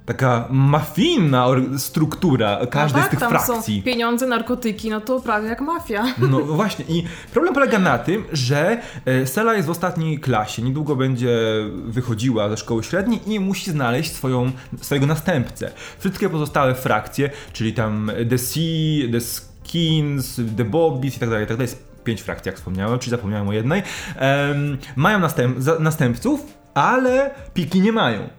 taka 0.09 0.47
mafijna 0.49 1.47
struktura 1.77 2.65
każdej 2.71 3.01
no 3.01 3.07
z 3.07 3.09
tych 3.09 3.19
tak, 3.19 3.29
tam 3.29 3.39
frakcji. 3.39 3.77
są 3.77 3.83
pieniądze, 3.83 4.27
narkotyki, 4.27 4.89
no 4.89 5.01
to 5.01 5.19
prawie 5.21 5.47
jak 5.47 5.61
mafia. 5.61 6.05
No 6.17 6.39
właśnie 6.39 6.85
i 6.89 7.03
problem 7.31 7.53
polega 7.53 7.79
na 7.79 7.97
tym, 7.97 8.23
że 8.31 8.81
e, 9.05 9.27
Sela 9.27 9.53
jest 9.53 9.67
w 9.67 9.71
ostatniej 9.71 10.19
klasie, 10.19 10.61
niedługo 10.61 10.95
będzie 10.95 11.37
wychodziła 11.85 12.49
ze 12.49 12.57
szkoły 12.57 12.83
średniej 12.83 13.33
i 13.33 13.39
musi 13.39 13.71
znaleźć 13.71 14.11
swoją, 14.11 14.51
swojego 14.81 15.07
następcę. 15.07 15.71
Wszystkie 15.99 16.29
pozostałe 16.29 16.75
frakcje, 16.75 17.29
czyli 17.53 17.73
tam 17.73 18.11
The 18.29 18.37
Sea, 18.37 19.11
The 19.11 19.21
Skins, 19.21 20.41
The 20.57 20.65
Bobbies 20.65 21.17
i 21.17 21.19
tak 21.19 21.29
dalej, 21.29 21.47
tak 21.47 21.57
dalej, 21.57 21.69
jest 21.69 22.03
pięć 22.03 22.21
frakcji, 22.21 22.49
jak 22.49 22.55
wspomniałem, 22.55 22.99
czyli 22.99 23.11
zapomniałem 23.11 23.49
o 23.49 23.53
jednej, 23.53 23.83
em, 24.15 24.77
mają 24.95 25.19
następ, 25.19 25.59
za, 25.59 25.79
następców, 25.79 26.41
ale 26.73 27.31
piki 27.53 27.81
nie 27.81 27.91
mają. 27.91 28.38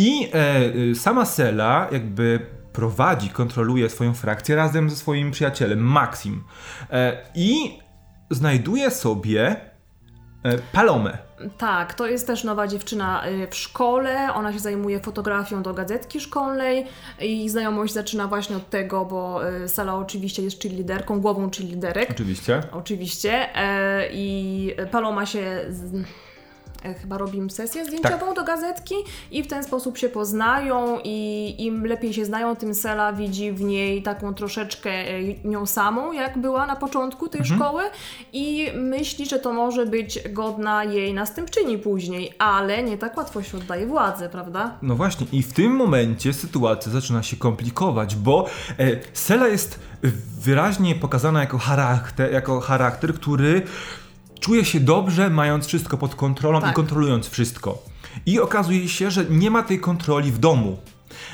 I 0.00 0.30
e, 0.32 0.64
y, 0.90 0.94
sama 0.94 1.24
Sela 1.26 1.88
jakby 1.92 2.46
prowadzi, 2.72 3.28
kontroluje 3.28 3.90
swoją 3.90 4.14
frakcję 4.14 4.56
razem 4.56 4.90
ze 4.90 4.96
swoim 4.96 5.30
przyjacielem 5.30 5.78
Maxim. 5.78 6.44
E, 6.90 7.16
I 7.34 7.78
znajduje 8.30 8.90
sobie 8.90 9.56
e, 10.42 10.58
Palomę. 10.72 11.18
Tak, 11.58 11.94
to 11.94 12.06
jest 12.06 12.26
też 12.26 12.44
nowa 12.44 12.66
dziewczyna 12.68 13.28
y, 13.28 13.46
w 13.50 13.54
szkole. 13.54 14.34
Ona 14.34 14.52
się 14.52 14.58
zajmuje 14.58 15.00
fotografią 15.00 15.62
do 15.62 15.74
gazetki 15.74 16.20
szkolnej 16.20 16.86
i 17.20 17.48
znajomość 17.48 17.92
zaczyna 17.92 18.26
właśnie 18.26 18.56
od 18.56 18.70
tego, 18.70 19.04
bo 19.04 19.48
y, 19.48 19.68
Sala 19.68 19.94
oczywiście 19.94 20.42
jest 20.42 20.62
cheerleaderką, 20.62 21.20
głową 21.20 21.50
cheerleaderek. 21.50 22.10
Oczywiście. 22.10 22.62
Oczywiście. 22.72 23.56
E, 23.56 24.08
I 24.12 24.74
Paloma 24.90 25.26
się. 25.26 25.64
E, 26.84 26.94
Chyba 26.94 27.18
robimy 27.18 27.50
sesję 27.50 27.84
zdjęciową 27.84 28.26
Tak. 28.26 28.34
do 28.36 28.44
gazetki 28.44 28.94
i 29.30 29.42
w 29.42 29.46
ten 29.46 29.64
sposób 29.64 29.98
się 29.98 30.08
poznają 30.08 30.98
i 31.04 31.54
im 31.58 31.86
lepiej 31.86 32.14
się 32.14 32.24
znają, 32.24 32.56
tym 32.56 32.74
Sela 32.74 33.12
widzi 33.12 33.52
w 33.52 33.60
niej 33.60 34.02
taką 34.02 34.34
troszeczkę 34.34 34.90
e, 34.90 35.22
nią 35.44 35.66
samą, 35.66 36.12
jak 36.12 36.38
była 36.38 36.66
na 36.66 36.76
początku 36.76 37.28
tej 37.28 37.40
Mhm. 37.40 37.60
szkoły 37.60 37.82
i 38.32 38.68
myśli, 38.74 39.26
że 39.26 39.38
to 39.38 39.52
może 39.52 39.86
być 39.86 40.18
godna 40.28 40.84
jej 40.84 41.14
następczyni 41.14 41.78
później, 41.78 42.32
ale 42.38 42.82
nie 42.82 42.98
tak 42.98 43.16
łatwo 43.16 43.42
się 43.42 43.56
oddaje 43.58 43.86
władzę, 43.86 44.28
prawda? 44.28 44.78
No 44.82 44.94
właśnie, 44.94 45.26
i 45.32 45.42
w 45.42 45.52
tym 45.52 45.72
momencie 45.72 46.32
sytuacja 46.32 46.92
zaczyna 46.92 47.22
się 47.22 47.36
komplikować, 47.36 48.16
bo 48.16 48.46
e, 48.78 48.84
Sela 49.12 49.48
jest 49.48 49.80
wyraźnie 50.40 50.94
pokazana 50.94 51.40
jako 51.40 51.58
charakter, 51.58 52.32
jako 52.32 52.60
charakter, 52.60 53.14
który 53.14 53.62
czuje 54.40 54.64
się 54.64 54.80
dobrze, 54.80 55.30
mając 55.30 55.66
wszystko 55.66 55.96
pod 55.96 56.14
kontrolą 56.14 56.60
Tak. 56.60 56.70
i 56.70 56.74
kontrolując 56.74 57.28
wszystko. 57.28 57.82
I 58.26 58.40
okazuje 58.40 58.88
się, 58.88 59.10
że 59.10 59.24
nie 59.24 59.50
ma 59.50 59.62
tej 59.62 59.80
kontroli 59.80 60.32
w 60.32 60.38
domu. 60.38 60.76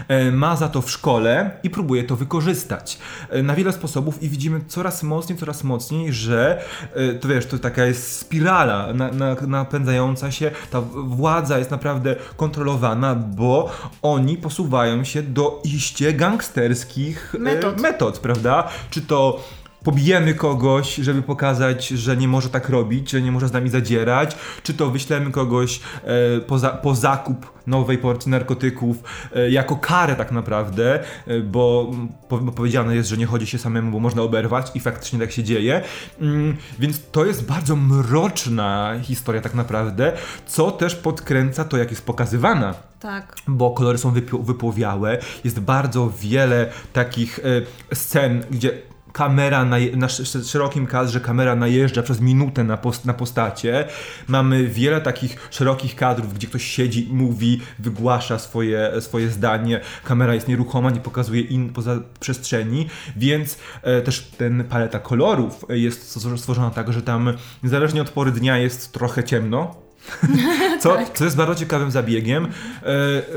E, 0.08 0.30
Ma 0.30 0.56
za 0.56 0.68
to 0.68 0.82
w 0.82 0.90
szkole 0.90 1.50
i 1.62 1.70
próbuje 1.70 2.04
to 2.04 2.16
wykorzystać 2.16 2.98
e, 3.30 3.42
na 3.42 3.54
wiele 3.54 3.72
sposobów 3.72 4.22
i 4.22 4.28
widzimy 4.28 4.60
coraz 4.68 5.02
mocniej, 5.02 5.38
coraz 5.38 5.64
mocniej, 5.64 6.12
że 6.12 6.62
e, 6.94 7.14
to 7.14 7.28
wiesz, 7.28 7.46
to 7.46 7.58
taka 7.58 7.84
jest 7.84 8.18
spirala 8.18 8.92
na, 8.92 9.10
na, 9.12 9.34
napędzająca 9.46 10.30
się, 10.30 10.50
ta 10.70 10.80
władza 11.04 11.58
jest 11.58 11.70
naprawdę 11.70 12.16
kontrolowana, 12.36 13.14
bo 13.14 13.70
oni 14.02 14.36
posuwają 14.36 15.04
się 15.04 15.22
do 15.22 15.60
iście 15.64 16.12
gangsterskich 16.12 17.34
Metod. 17.38 17.80
metod 17.80 18.18
prawda? 18.18 18.68
Czy 18.90 19.02
to 19.02 19.44
pobijemy 19.86 20.34
kogoś, 20.34 20.94
żeby 20.94 21.22
pokazać, 21.22 21.88
że 21.88 22.16
nie 22.16 22.28
może 22.28 22.48
tak 22.48 22.68
robić, 22.68 23.10
że 23.10 23.22
nie 23.22 23.32
może 23.32 23.48
z 23.48 23.52
nami 23.52 23.70
zadzierać, 23.70 24.36
czy 24.62 24.74
to 24.74 24.90
wyślemy 24.90 25.30
kogoś 25.30 25.80
e, 26.04 26.40
po, 26.40 26.58
za, 26.58 26.70
po 26.70 26.94
zakup 26.94 27.52
nowej 27.66 27.98
porcji 27.98 28.30
narkotyków 28.30 28.96
e, 29.36 29.50
jako 29.50 29.76
karę 29.76 30.16
tak 30.16 30.32
naprawdę, 30.32 31.04
e, 31.26 31.40
bo, 31.40 31.90
po, 32.28 32.38
bo 32.38 32.52
powiedziane 32.52 32.96
jest, 32.96 33.08
że 33.08 33.16
nie 33.16 33.26
chodzi 33.26 33.46
się 33.46 33.58
samemu, 33.58 33.92
bo 33.92 34.00
można 34.00 34.22
oberwać 34.22 34.70
i 34.74 34.80
faktycznie 34.80 35.18
tak 35.18 35.32
się 35.32 35.44
dzieje. 35.44 35.82
Mm, 36.20 36.56
więc 36.78 37.10
to 37.10 37.24
jest 37.24 37.46
bardzo 37.46 37.76
mroczna 37.76 38.94
historia 39.02 39.42
tak 39.42 39.54
naprawdę, 39.54 40.12
co 40.46 40.70
też 40.70 40.94
podkręca 40.94 41.64
to, 41.64 41.76
jak 41.76 41.90
jest 41.90 42.06
pokazywana 42.06 42.74
Tak. 43.00 43.36
bo 43.48 43.70
kolory 43.70 43.98
są 43.98 44.12
wypłowiałe. 44.40 45.18
Jest 45.44 45.60
bardzo 45.60 46.12
wiele 46.20 46.72
takich 46.92 47.38
e, 47.38 47.94
scen, 47.94 48.44
gdzie 48.50 48.95
kamera 49.16 49.64
na, 49.64 49.76
na 49.96 50.06
sz- 50.06 50.46
szerokim 50.50 50.86
kadrze 50.86 51.20
kamera 51.20 51.56
najeżdża 51.56 52.02
przez 52.02 52.20
minutę 52.20 52.64
na, 52.64 52.76
post- 52.76 53.04
na 53.04 53.14
postacie. 53.14 53.84
Mamy 54.28 54.66
wiele 54.66 55.00
takich 55.00 55.48
szerokich 55.50 55.96
kadrów, 55.96 56.34
gdzie 56.34 56.46
ktoś 56.46 56.64
siedzi, 56.64 57.08
mówi, 57.10 57.60
wygłasza 57.78 58.38
swoje, 58.38 58.92
swoje 59.00 59.30
zdanie. 59.30 59.80
Kamera 60.04 60.34
jest 60.34 60.48
nieruchoma, 60.48 60.90
nie 60.90 61.00
pokazuje 61.00 61.40
in 61.40 61.68
poza 61.72 61.98
przestrzeni, 62.20 62.86
więc 63.16 63.58
e, 63.82 64.02
też 64.02 64.20
ten 64.38 64.64
paleta 64.64 64.98
kolorów 64.98 65.64
jest 65.68 66.16
stwo- 66.16 66.36
stworzona 66.38 66.70
tak, 66.70 66.92
że 66.92 67.02
tam 67.02 67.32
niezależnie 67.62 68.02
od 68.02 68.10
pory 68.10 68.30
dnia 68.32 68.58
jest 68.58 68.92
trochę 68.92 69.24
ciemno, 69.24 69.85
co, 70.80 70.98
co 71.14 71.24
jest 71.24 71.36
bardzo 71.36 71.54
ciekawym 71.54 71.90
zabiegiem. 71.90 72.48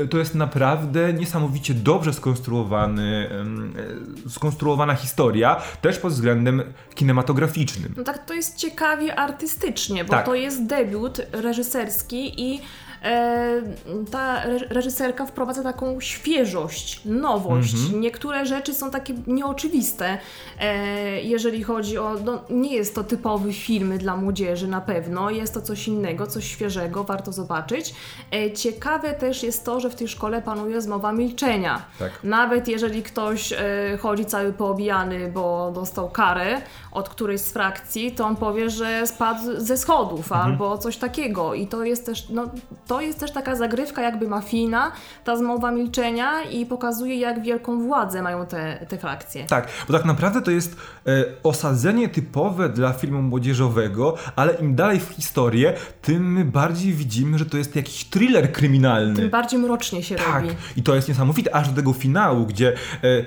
E, 0.00 0.06
to 0.06 0.18
jest 0.18 0.34
naprawdę 0.34 1.12
niesamowicie 1.12 1.74
dobrze 1.74 2.12
skonstruowany, 2.12 3.30
e, 4.26 4.30
skonstruowana 4.30 4.94
historia, 4.94 5.62
też 5.80 5.98
pod 5.98 6.12
względem 6.12 6.62
kinematograficznym. 6.94 7.94
No 7.96 8.04
tak, 8.04 8.26
to 8.26 8.34
jest 8.34 8.56
ciekawie 8.56 9.16
artystycznie, 9.16 10.04
bo 10.04 10.10
Tak. 10.10 10.26
to 10.26 10.34
jest 10.34 10.66
debiut 10.66 11.20
reżyserski 11.32 12.42
i 12.42 12.60
ta 14.10 14.44
re- 14.44 14.66
reżyserka 14.68 15.26
wprowadza 15.26 15.62
taką 15.62 16.00
świeżość, 16.00 17.00
nowość. 17.04 17.74
Mhm. 17.74 18.00
Niektóre 18.00 18.46
rzeczy 18.46 18.74
są 18.74 18.90
takie 18.90 19.14
nieoczywiste, 19.26 20.18
e, 20.60 21.22
jeżeli 21.22 21.62
chodzi 21.62 21.98
o. 21.98 22.16
No, 22.24 22.44
nie 22.50 22.74
jest 22.74 22.94
to 22.94 23.04
typowy 23.04 23.52
film 23.52 23.98
dla 23.98 24.16
młodzieży 24.16 24.68
na 24.68 24.80
pewno, 24.80 25.30
jest 25.30 25.54
to 25.54 25.60
coś 25.60 25.88
innego, 25.88 26.26
coś 26.26 26.44
świeżego, 26.44 27.04
warto 27.04 27.32
zobaczyć. 27.32 27.94
E, 28.32 28.52
ciekawe 28.52 29.14
też 29.14 29.42
jest 29.42 29.64
to, 29.64 29.80
że 29.80 29.90
w 29.90 29.94
tej 29.94 30.08
szkole 30.08 30.42
panuje 30.42 30.80
zmowa 30.80 31.12
milczenia. 31.12 31.82
Tak. 31.98 32.10
Nawet 32.24 32.68
jeżeli 32.68 33.02
ktoś 33.02 33.52
e, 33.52 33.58
chodzi 34.00 34.24
cały 34.24 34.52
poobijany, 34.52 35.32
bo 35.32 35.72
dostał 35.74 36.10
karę 36.10 36.60
od 36.92 37.08
którejś 37.08 37.40
z 37.40 37.52
frakcji, 37.52 38.12
to 38.12 38.26
on 38.26 38.36
powie, 38.36 38.70
że 38.70 39.06
spadł 39.06 39.40
ze 39.58 39.76
schodów 39.76 40.32
Mhm. 40.32 40.50
albo 40.50 40.78
coś 40.78 40.96
takiego. 40.96 41.54
I 41.54 41.66
to 41.66 41.84
jest 41.84 42.06
też, 42.06 42.28
no, 42.28 42.50
to 42.86 43.00
jest 43.00 43.20
też 43.20 43.32
taka 43.32 43.56
zagrywka 43.56 44.02
jakby 44.02 44.28
mafijna, 44.28 44.92
ta 45.24 45.36
zmowa 45.36 45.70
milczenia 45.70 46.42
i 46.42 46.66
pokazuje, 46.66 47.16
jak 47.18 47.42
wielką 47.42 47.86
władzę 47.86 48.22
mają 48.22 48.46
te, 48.46 48.86
te 48.88 48.98
frakcje. 48.98 49.44
Tak, 49.46 49.68
bo 49.88 49.92
tak 49.94 50.04
naprawdę 50.04 50.42
to 50.42 50.50
jest 50.50 50.76
e, 51.06 51.24
osadzenie 51.42 52.08
typowe 52.08 52.68
dla 52.68 52.92
filmu 52.92 53.22
młodzieżowego, 53.22 54.14
ale 54.36 54.54
im 54.54 54.74
dalej 54.74 55.00
w 55.00 55.08
historię, 55.08 55.74
tym 56.02 56.32
my 56.32 56.44
bardziej 56.44 56.92
widzimy, 56.92 57.38
że 57.38 57.46
to 57.46 57.56
jest 57.56 57.76
jakiś 57.76 58.04
thriller 58.04 58.52
kryminalny. 58.52 59.16
Tym 59.16 59.30
bardziej 59.30 59.60
mrocznie 59.60 60.02
się 60.02 60.14
Tak, 60.16 60.42
robi. 60.42 60.54
i 60.76 60.82
to 60.82 60.94
jest 60.94 61.08
niesamowite, 61.08 61.54
aż 61.54 61.68
do 61.68 61.76
tego 61.76 61.92
finału, 61.92 62.46
gdzie 62.46 62.68
e, 62.72 62.76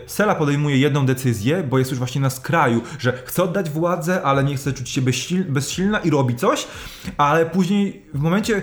Sela 0.07 0.35
podejmuje 0.35 0.77
jedną 0.77 1.05
decyzję, 1.05 1.63
bo 1.63 1.79
jest 1.79 1.91
już 1.91 1.99
właśnie 1.99 2.21
na 2.21 2.29
skraju, 2.29 2.81
że 2.99 3.11
chce 3.25 3.43
oddać 3.53 3.69
władzę, 3.69 4.23
ale 4.23 4.43
nie 4.43 4.55
chce 4.55 4.73
czuć 4.73 4.89
się 4.89 5.01
bezsil, 5.01 5.45
bezsilna 5.49 5.99
i 5.99 6.09
robi 6.09 6.35
coś, 6.35 6.67
ale 7.17 7.45
później 7.45 8.05
w 8.13 8.19
momencie 8.19 8.61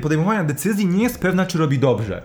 podejmowania 0.00 0.44
decyzji 0.44 0.86
nie 0.86 1.02
jest 1.02 1.18
pewna, 1.18 1.46
czy 1.46 1.58
robi 1.58 1.78
dobrze. 1.78 2.22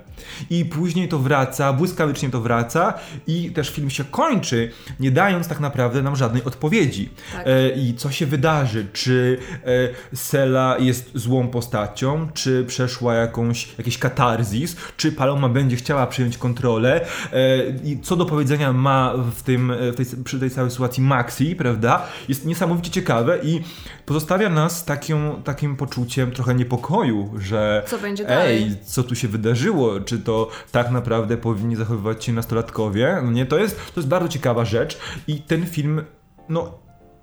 I 0.49 0.65
później 0.65 1.07
to 1.07 1.19
wraca, 1.19 1.73
błyskawicznie 1.73 2.29
to 2.29 2.41
wraca 2.41 2.93
i 3.27 3.51
też 3.51 3.69
film 3.69 3.89
się 3.89 4.03
kończy, 4.03 4.71
nie 4.99 5.11
dając 5.11 5.47
tak 5.47 5.59
naprawdę 5.59 6.01
nam 6.01 6.15
żadnej 6.15 6.43
odpowiedzi. 6.43 7.09
Tak. 7.33 7.47
E, 7.47 7.69
I 7.69 7.93
co 7.93 8.11
się 8.11 8.25
wydarzy? 8.25 8.87
Czy 8.93 9.37
e, 10.13 10.15
Sela 10.15 10.75
jest 10.79 11.11
złą 11.13 11.47
postacią? 11.47 12.27
Czy 12.33 12.65
przeszła 12.67 13.13
jakąś, 13.13 13.67
jakiś 13.77 13.97
katarzis? 13.97 14.75
Czy 14.97 15.11
Paloma 15.11 15.49
będzie 15.49 15.75
chciała 15.75 16.07
przyjąć 16.07 16.37
kontrolę? 16.37 17.05
E, 17.33 17.57
I 17.83 17.99
co 18.01 18.15
do 18.15 18.25
powiedzenia 18.25 18.73
ma 18.73 19.13
w 19.35 19.43
tym, 19.43 19.71
e, 19.71 19.91
w 19.91 19.95
tej, 19.95 20.05
przy 20.23 20.39
tej 20.39 20.49
całej 20.51 20.71
sytuacji 20.71 21.03
Maxi, 21.03 21.55
prawda? 21.55 22.05
Jest 22.29 22.45
niesamowicie 22.45 22.91
ciekawe 22.91 23.39
i 23.43 23.61
pozostawia 24.05 24.49
nas 24.49 24.85
taką, 24.85 25.41
takim 25.43 25.75
poczuciem 25.75 26.31
trochę 26.31 26.55
niepokoju, 26.55 27.33
że 27.39 27.83
Co 27.87 27.97
będzie 27.97 28.25
dalej? 28.25 28.63
ej, 28.63 28.75
co 28.85 29.03
tu 29.03 29.15
się 29.15 29.27
wydarzyło? 29.27 29.99
Czy 30.07 30.19
to 30.19 30.49
tak 30.71 30.91
naprawdę 30.91 31.37
powinni 31.37 31.75
zachowywać 31.75 32.25
się 32.25 32.33
nastolatkowie? 32.33 33.21
No 33.23 33.31
nie, 33.31 33.45
to 33.45 33.57
jest, 33.57 33.75
to 33.75 33.99
jest 33.99 34.07
bardzo 34.07 34.29
ciekawa 34.29 34.65
rzecz 34.65 34.99
i 35.27 35.41
ten 35.41 35.65
film, 35.65 36.01
no 36.49 36.79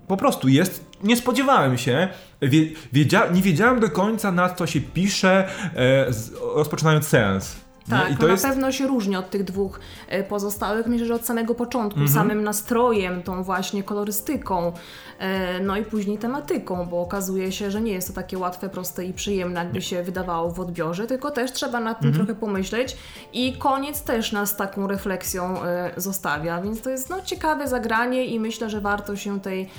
po 0.07 0.17
prostu 0.17 0.47
jest, 0.47 0.85
nie 1.03 1.17
spodziewałem 1.17 1.77
się, 1.77 2.07
wie, 2.41 2.65
wiedzia, 2.93 3.27
nie 3.27 3.41
wiedziałem 3.41 3.79
do 3.79 3.89
końca 3.89 4.31
na 4.31 4.49
co 4.49 4.67
się 4.67 4.81
pisze, 4.81 5.47
e, 5.75 6.13
z, 6.13 6.33
rozpoczynając 6.55 7.07
seans. 7.07 7.64
Nie? 7.87 7.97
Tak, 7.97 8.09
I 8.09 8.11
no 8.13 8.17
to 8.19 8.25
na 8.25 8.31
jest, 8.31 8.43
pewno 8.45 8.71
się 8.71 8.87
różni 8.87 9.15
od 9.15 9.29
tych 9.29 9.43
dwóch 9.43 9.79
e, 10.07 10.23
pozostałych. 10.23 10.87
Myślę, 10.87 11.05
że 11.07 11.15
od 11.15 11.25
samego 11.25 11.55
początku, 11.55 11.99
Mhm. 11.99 12.13
samym 12.15 12.43
nastrojem, 12.43 13.23
tą 13.23 13.43
właśnie 13.43 13.83
kolorystyką, 13.83 14.71
e, 15.19 15.59
no 15.59 15.77
i 15.77 15.85
później 15.85 16.17
tematyką, 16.17 16.85
bo 16.85 17.01
okazuje 17.01 17.51
się, 17.51 17.71
że 17.71 17.81
nie 17.81 17.91
jest 17.91 18.07
to 18.07 18.13
takie 18.13 18.37
łatwe, 18.37 18.69
proste 18.69 19.05
i 19.05 19.13
przyjemne, 19.13 19.59
jakby 19.59 19.81
się 19.81 20.03
wydawało 20.03 20.51
w 20.51 20.59
odbiorze, 20.59 21.07
tylko 21.07 21.31
też 21.31 21.51
trzeba 21.51 21.79
nad 21.79 21.99
tym 21.99 22.07
Mhm. 22.09 22.25
trochę 22.25 22.39
pomyśleć 22.39 22.97
i 23.33 23.57
koniec 23.57 24.01
też 24.03 24.31
nas 24.31 24.55
taką 24.57 24.87
refleksją 24.87 25.63
e, 25.63 25.91
zostawia, 25.97 26.61
więc 26.61 26.81
to 26.81 26.89
jest 26.89 27.09
no, 27.09 27.21
ciekawe 27.21 27.67
zagranie 27.67 28.25
i 28.25 28.39
myślę, 28.39 28.69
że 28.69 28.81
warto 28.81 29.15
się 29.15 29.39
tej 29.41 29.69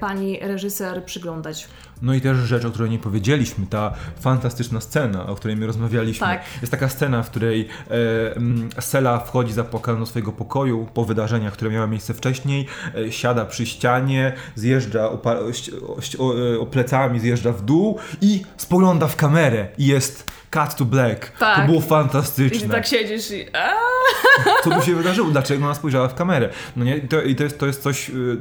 pani 0.00 0.38
reżyser 0.42 1.04
przyglądać. 1.04 1.68
No 2.02 2.14
i 2.14 2.20
też 2.20 2.38
rzecz, 2.38 2.64
o 2.64 2.70
której 2.70 2.90
nie 2.90 2.98
powiedzieliśmy, 2.98 3.66
ta 3.66 3.92
fantastyczna 4.20 4.80
scena, 4.80 5.26
o 5.26 5.34
której 5.34 5.56
my 5.56 5.66
rozmawialiśmy. 5.66 6.26
Tak. 6.26 6.42
Jest 6.60 6.70
taka 6.70 6.88
scena, 6.88 7.22
w 7.22 7.30
której 7.30 7.68
e, 8.76 8.82
Sela 8.82 9.18
wchodzi 9.18 9.52
zapłakana 9.52 9.98
do 9.98 10.06
swojego 10.06 10.32
pokoju 10.32 10.88
po 10.94 11.04
wydarzeniach, 11.04 11.52
które 11.52 11.70
miały 11.70 11.88
miejsce 11.88 12.14
wcześniej, 12.14 12.66
e, 12.94 13.12
siada 13.12 13.44
przy 13.44 13.66
ścianie, 13.66 14.32
zjeżdża 14.54 15.10
opa- 15.10 15.36
o, 15.36 16.22
o, 16.22 16.28
o, 16.28 16.52
e, 16.54 16.60
o 16.60 16.66
plecami, 16.66 17.20
zjeżdża 17.20 17.52
w 17.52 17.62
dół 17.62 17.98
i 18.20 18.42
spogląda 18.56 19.06
w 19.06 19.16
kamerę 19.16 19.68
i 19.78 19.86
jest 19.86 20.30
cut 20.50 20.74
to 20.74 20.84
black. 20.84 21.38
Tak. 21.38 21.56
To 21.56 21.66
było 21.66 21.78
I 21.78 21.82
ty 21.82 21.88
fantastyczne. 21.88 22.68
tak 22.74 22.86
siedzisz 22.86 23.30
i... 23.30 23.46
Co 24.64 24.70
tu 24.70 24.82
się 24.82 24.94
wydarzyło? 24.94 25.30
Dlaczego 25.30 25.64
ona 25.64 25.74
spojrzała 25.74 26.08
w 26.08 26.14
kamerę? 26.14 26.48
No 26.76 26.84
nie, 26.84 26.96
I 26.96 27.08
to, 27.08 27.22
i 27.22 27.34
to, 27.34 27.44
jest, 27.44 27.58
to 27.58 27.66
jest 27.66 27.82
coś... 27.82 28.08
Yy, 28.08 28.40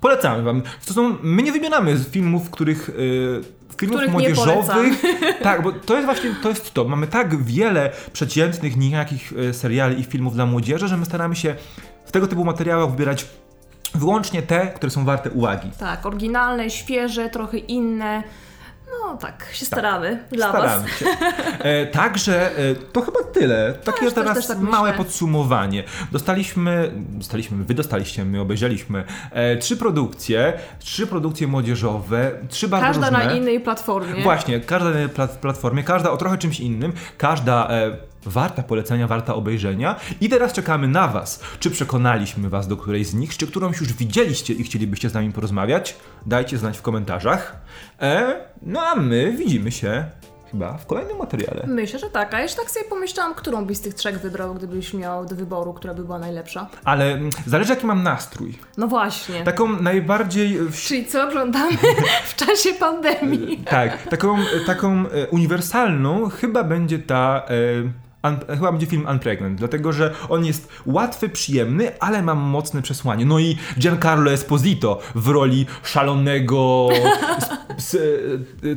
polecamy 0.00 0.42
wam. 0.42 0.62
To 0.86 0.94
są, 0.94 1.16
my 1.22 1.42
nie 1.42 1.52
wybieramy 1.52 1.98
z 1.98 2.08
filmów, 2.10 2.50
których... 2.50 2.90
Yy, 2.98 3.42
filmów 3.76 3.96
Których 3.96 4.12
młodzieżowych. 4.12 5.02
tak, 5.42 5.62
bo 5.62 5.72
to 5.72 5.94
jest 5.94 6.06
właśnie 6.06 6.34
to 6.42 6.48
jest 6.48 6.74
to. 6.74 6.84
Mamy 6.84 7.06
tak 7.06 7.42
wiele 7.44 7.90
przeciętnych, 8.12 8.76
nijakich 8.76 9.32
e, 9.48 9.54
seriali 9.54 10.00
i 10.00 10.04
filmów 10.04 10.34
dla 10.34 10.46
młodzieży, 10.46 10.88
że 10.88 10.96
my 10.96 11.04
staramy 11.04 11.36
się 11.36 11.54
w 12.06 12.12
tego 12.12 12.26
typu 12.26 12.44
materiałach 12.44 12.90
wybierać 12.90 13.26
wyłącznie 13.94 14.42
te, 14.42 14.66
które 14.66 14.90
są 14.90 15.04
warte 15.04 15.30
uwagi. 15.30 15.70
Tak, 15.78 16.06
oryginalne, 16.06 16.70
świeże, 16.70 17.28
trochę 17.30 17.58
inne. 17.58 18.22
No 19.00 19.16
tak, 19.16 19.46
się 19.52 19.66
staramy 19.66 20.24
dla 20.32 20.48
Staramy 20.48 20.82
Was. 20.88 20.98
się. 20.98 21.06
E, 21.58 21.86
także 21.86 22.58
e, 22.58 22.74
to 22.74 23.00
chyba 23.02 23.18
tyle. 23.32 23.74
Takie 23.84 24.00
też- 24.04 24.14
teraz 24.14 24.36
też 24.36 24.46
tak 24.46 24.58
małe 24.60 24.90
myślę. 24.90 25.04
podsumowanie. 25.04 25.84
Dostaliśmy, 26.12 26.90
dostaliśmy, 26.96 27.64
wy 27.64 27.74
dostaliście, 27.74 28.24
my 28.24 28.40
obejrzeliśmy 28.40 29.04
e, 29.30 29.56
trzy 29.56 29.76
produkcje, 29.76 30.52
trzy 30.78 31.06
produkcje 31.06 31.46
młodzieżowe, 31.46 32.30
trzy 32.48 32.68
bardzo 32.68 32.86
Każda 32.86 33.10
różne. 33.10 33.24
na 33.26 33.32
innej 33.32 33.60
platformie. 33.60 34.22
Właśnie, 34.22 34.60
każda 34.60 34.90
na 34.90 35.08
plat- 35.08 35.36
platformie, 35.40 35.84
każda 35.84 36.10
o 36.10 36.16
trochę 36.16 36.38
czymś 36.38 36.60
innym, 36.60 36.92
każda 37.18 37.68
e, 37.70 37.96
warta 38.24 38.62
polecenia, 38.62 39.06
warta 39.06 39.34
obejrzenia. 39.34 39.96
I 40.20 40.28
teraz 40.28 40.52
czekamy 40.52 40.88
na 40.88 41.08
Was. 41.08 41.40
Czy 41.60 41.70
przekonaliśmy 41.70 42.48
Was 42.48 42.68
do 42.68 42.76
którejś 42.76 43.06
z 43.06 43.14
nich, 43.14 43.36
czy 43.36 43.46
którąś 43.46 43.80
już 43.80 43.92
widzieliście 43.92 44.54
i 44.54 44.62
chcielibyście 44.64 45.10
z 45.10 45.14
nami 45.14 45.32
porozmawiać? 45.32 45.96
Dajcie 46.26 46.58
znać 46.58 46.78
w 46.78 46.82
komentarzach. 46.82 47.56
E, 48.00 48.34
no 48.62 48.80
a 48.80 48.94
my 48.94 49.32
widzimy 49.38 49.72
się 49.72 50.04
chyba 50.50 50.76
w 50.78 50.86
kolejnym 50.86 51.18
materiale. 51.18 51.64
Myślę, 51.66 51.98
że 51.98 52.10
tak. 52.10 52.34
A 52.34 52.40
jeszcze 52.40 52.60
tak 52.60 52.70
sobie 52.70 52.84
pomyślałam, 52.88 53.34
którą 53.34 53.64
byś 53.64 53.76
z 53.76 53.80
tych 53.80 53.94
trzech 53.94 54.20
wybrał, 54.20 54.54
gdybyś 54.54 54.94
miał 54.94 55.26
do 55.26 55.36
wyboru, 55.36 55.74
która 55.74 55.94
by 55.94 56.04
była 56.04 56.18
najlepsza. 56.18 56.66
Ale 56.84 57.12
mm, 57.12 57.30
zależy 57.46 57.70
jaki 57.74 57.86
mam 57.86 58.02
nastrój. 58.02 58.58
No 58.76 58.88
właśnie. 58.88 59.44
Taką 59.44 59.68
najbardziej... 59.82 60.58
w- 60.58 60.76
Czyli 60.76 61.06
co 61.06 61.28
oglądamy 61.28 61.72
w 62.30 62.36
czasie 62.36 62.74
pandemii? 62.80 63.58
Tak, 63.58 64.02
taką, 64.08 64.38
taką 64.66 65.04
e, 65.08 65.26
uniwersalną 65.28 66.28
chyba 66.28 66.64
będzie 66.64 66.98
ta. 66.98 67.42
E, 67.48 68.01
un, 68.22 68.56
chyba 68.56 68.70
będzie 68.72 68.86
film 68.86 69.06
Unpregnant, 69.10 69.58
dlatego 69.58 69.92
że 69.92 70.14
on 70.28 70.44
jest 70.44 70.68
łatwy, 70.86 71.28
przyjemny, 71.28 72.00
ale 72.00 72.22
ma 72.22 72.34
mocne 72.34 72.82
przesłanie. 72.82 73.24
No 73.24 73.38
i 73.38 73.56
Giancarlo 73.78 74.32
Esposito 74.32 74.98
w 75.14 75.28
roli 75.28 75.66
szalonego 75.82 76.88
s, 77.78 77.94
s, 77.94 77.96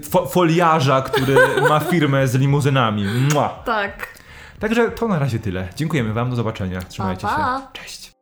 fo, 0.10 0.26
foliarza, 0.26 1.02
który 1.02 1.36
ma 1.70 1.80
firmę 1.80 2.28
z 2.28 2.36
limuzynami. 2.36 3.06
Mua. 3.34 3.50
Tak. 3.50 4.08
Także 4.60 4.92
to 4.92 5.08
na 5.08 5.20
razie 5.20 5.40
tyle. 5.40 5.68
Dziękujemy 5.76 6.14
Wam, 6.14 6.30
do 6.30 6.36
zobaczenia. 6.36 6.82
Trzymajcie 6.82 7.28
Pa, 7.28 7.36
pa. 7.36 7.60
się. 7.60 7.84
Cześć. 7.84 8.15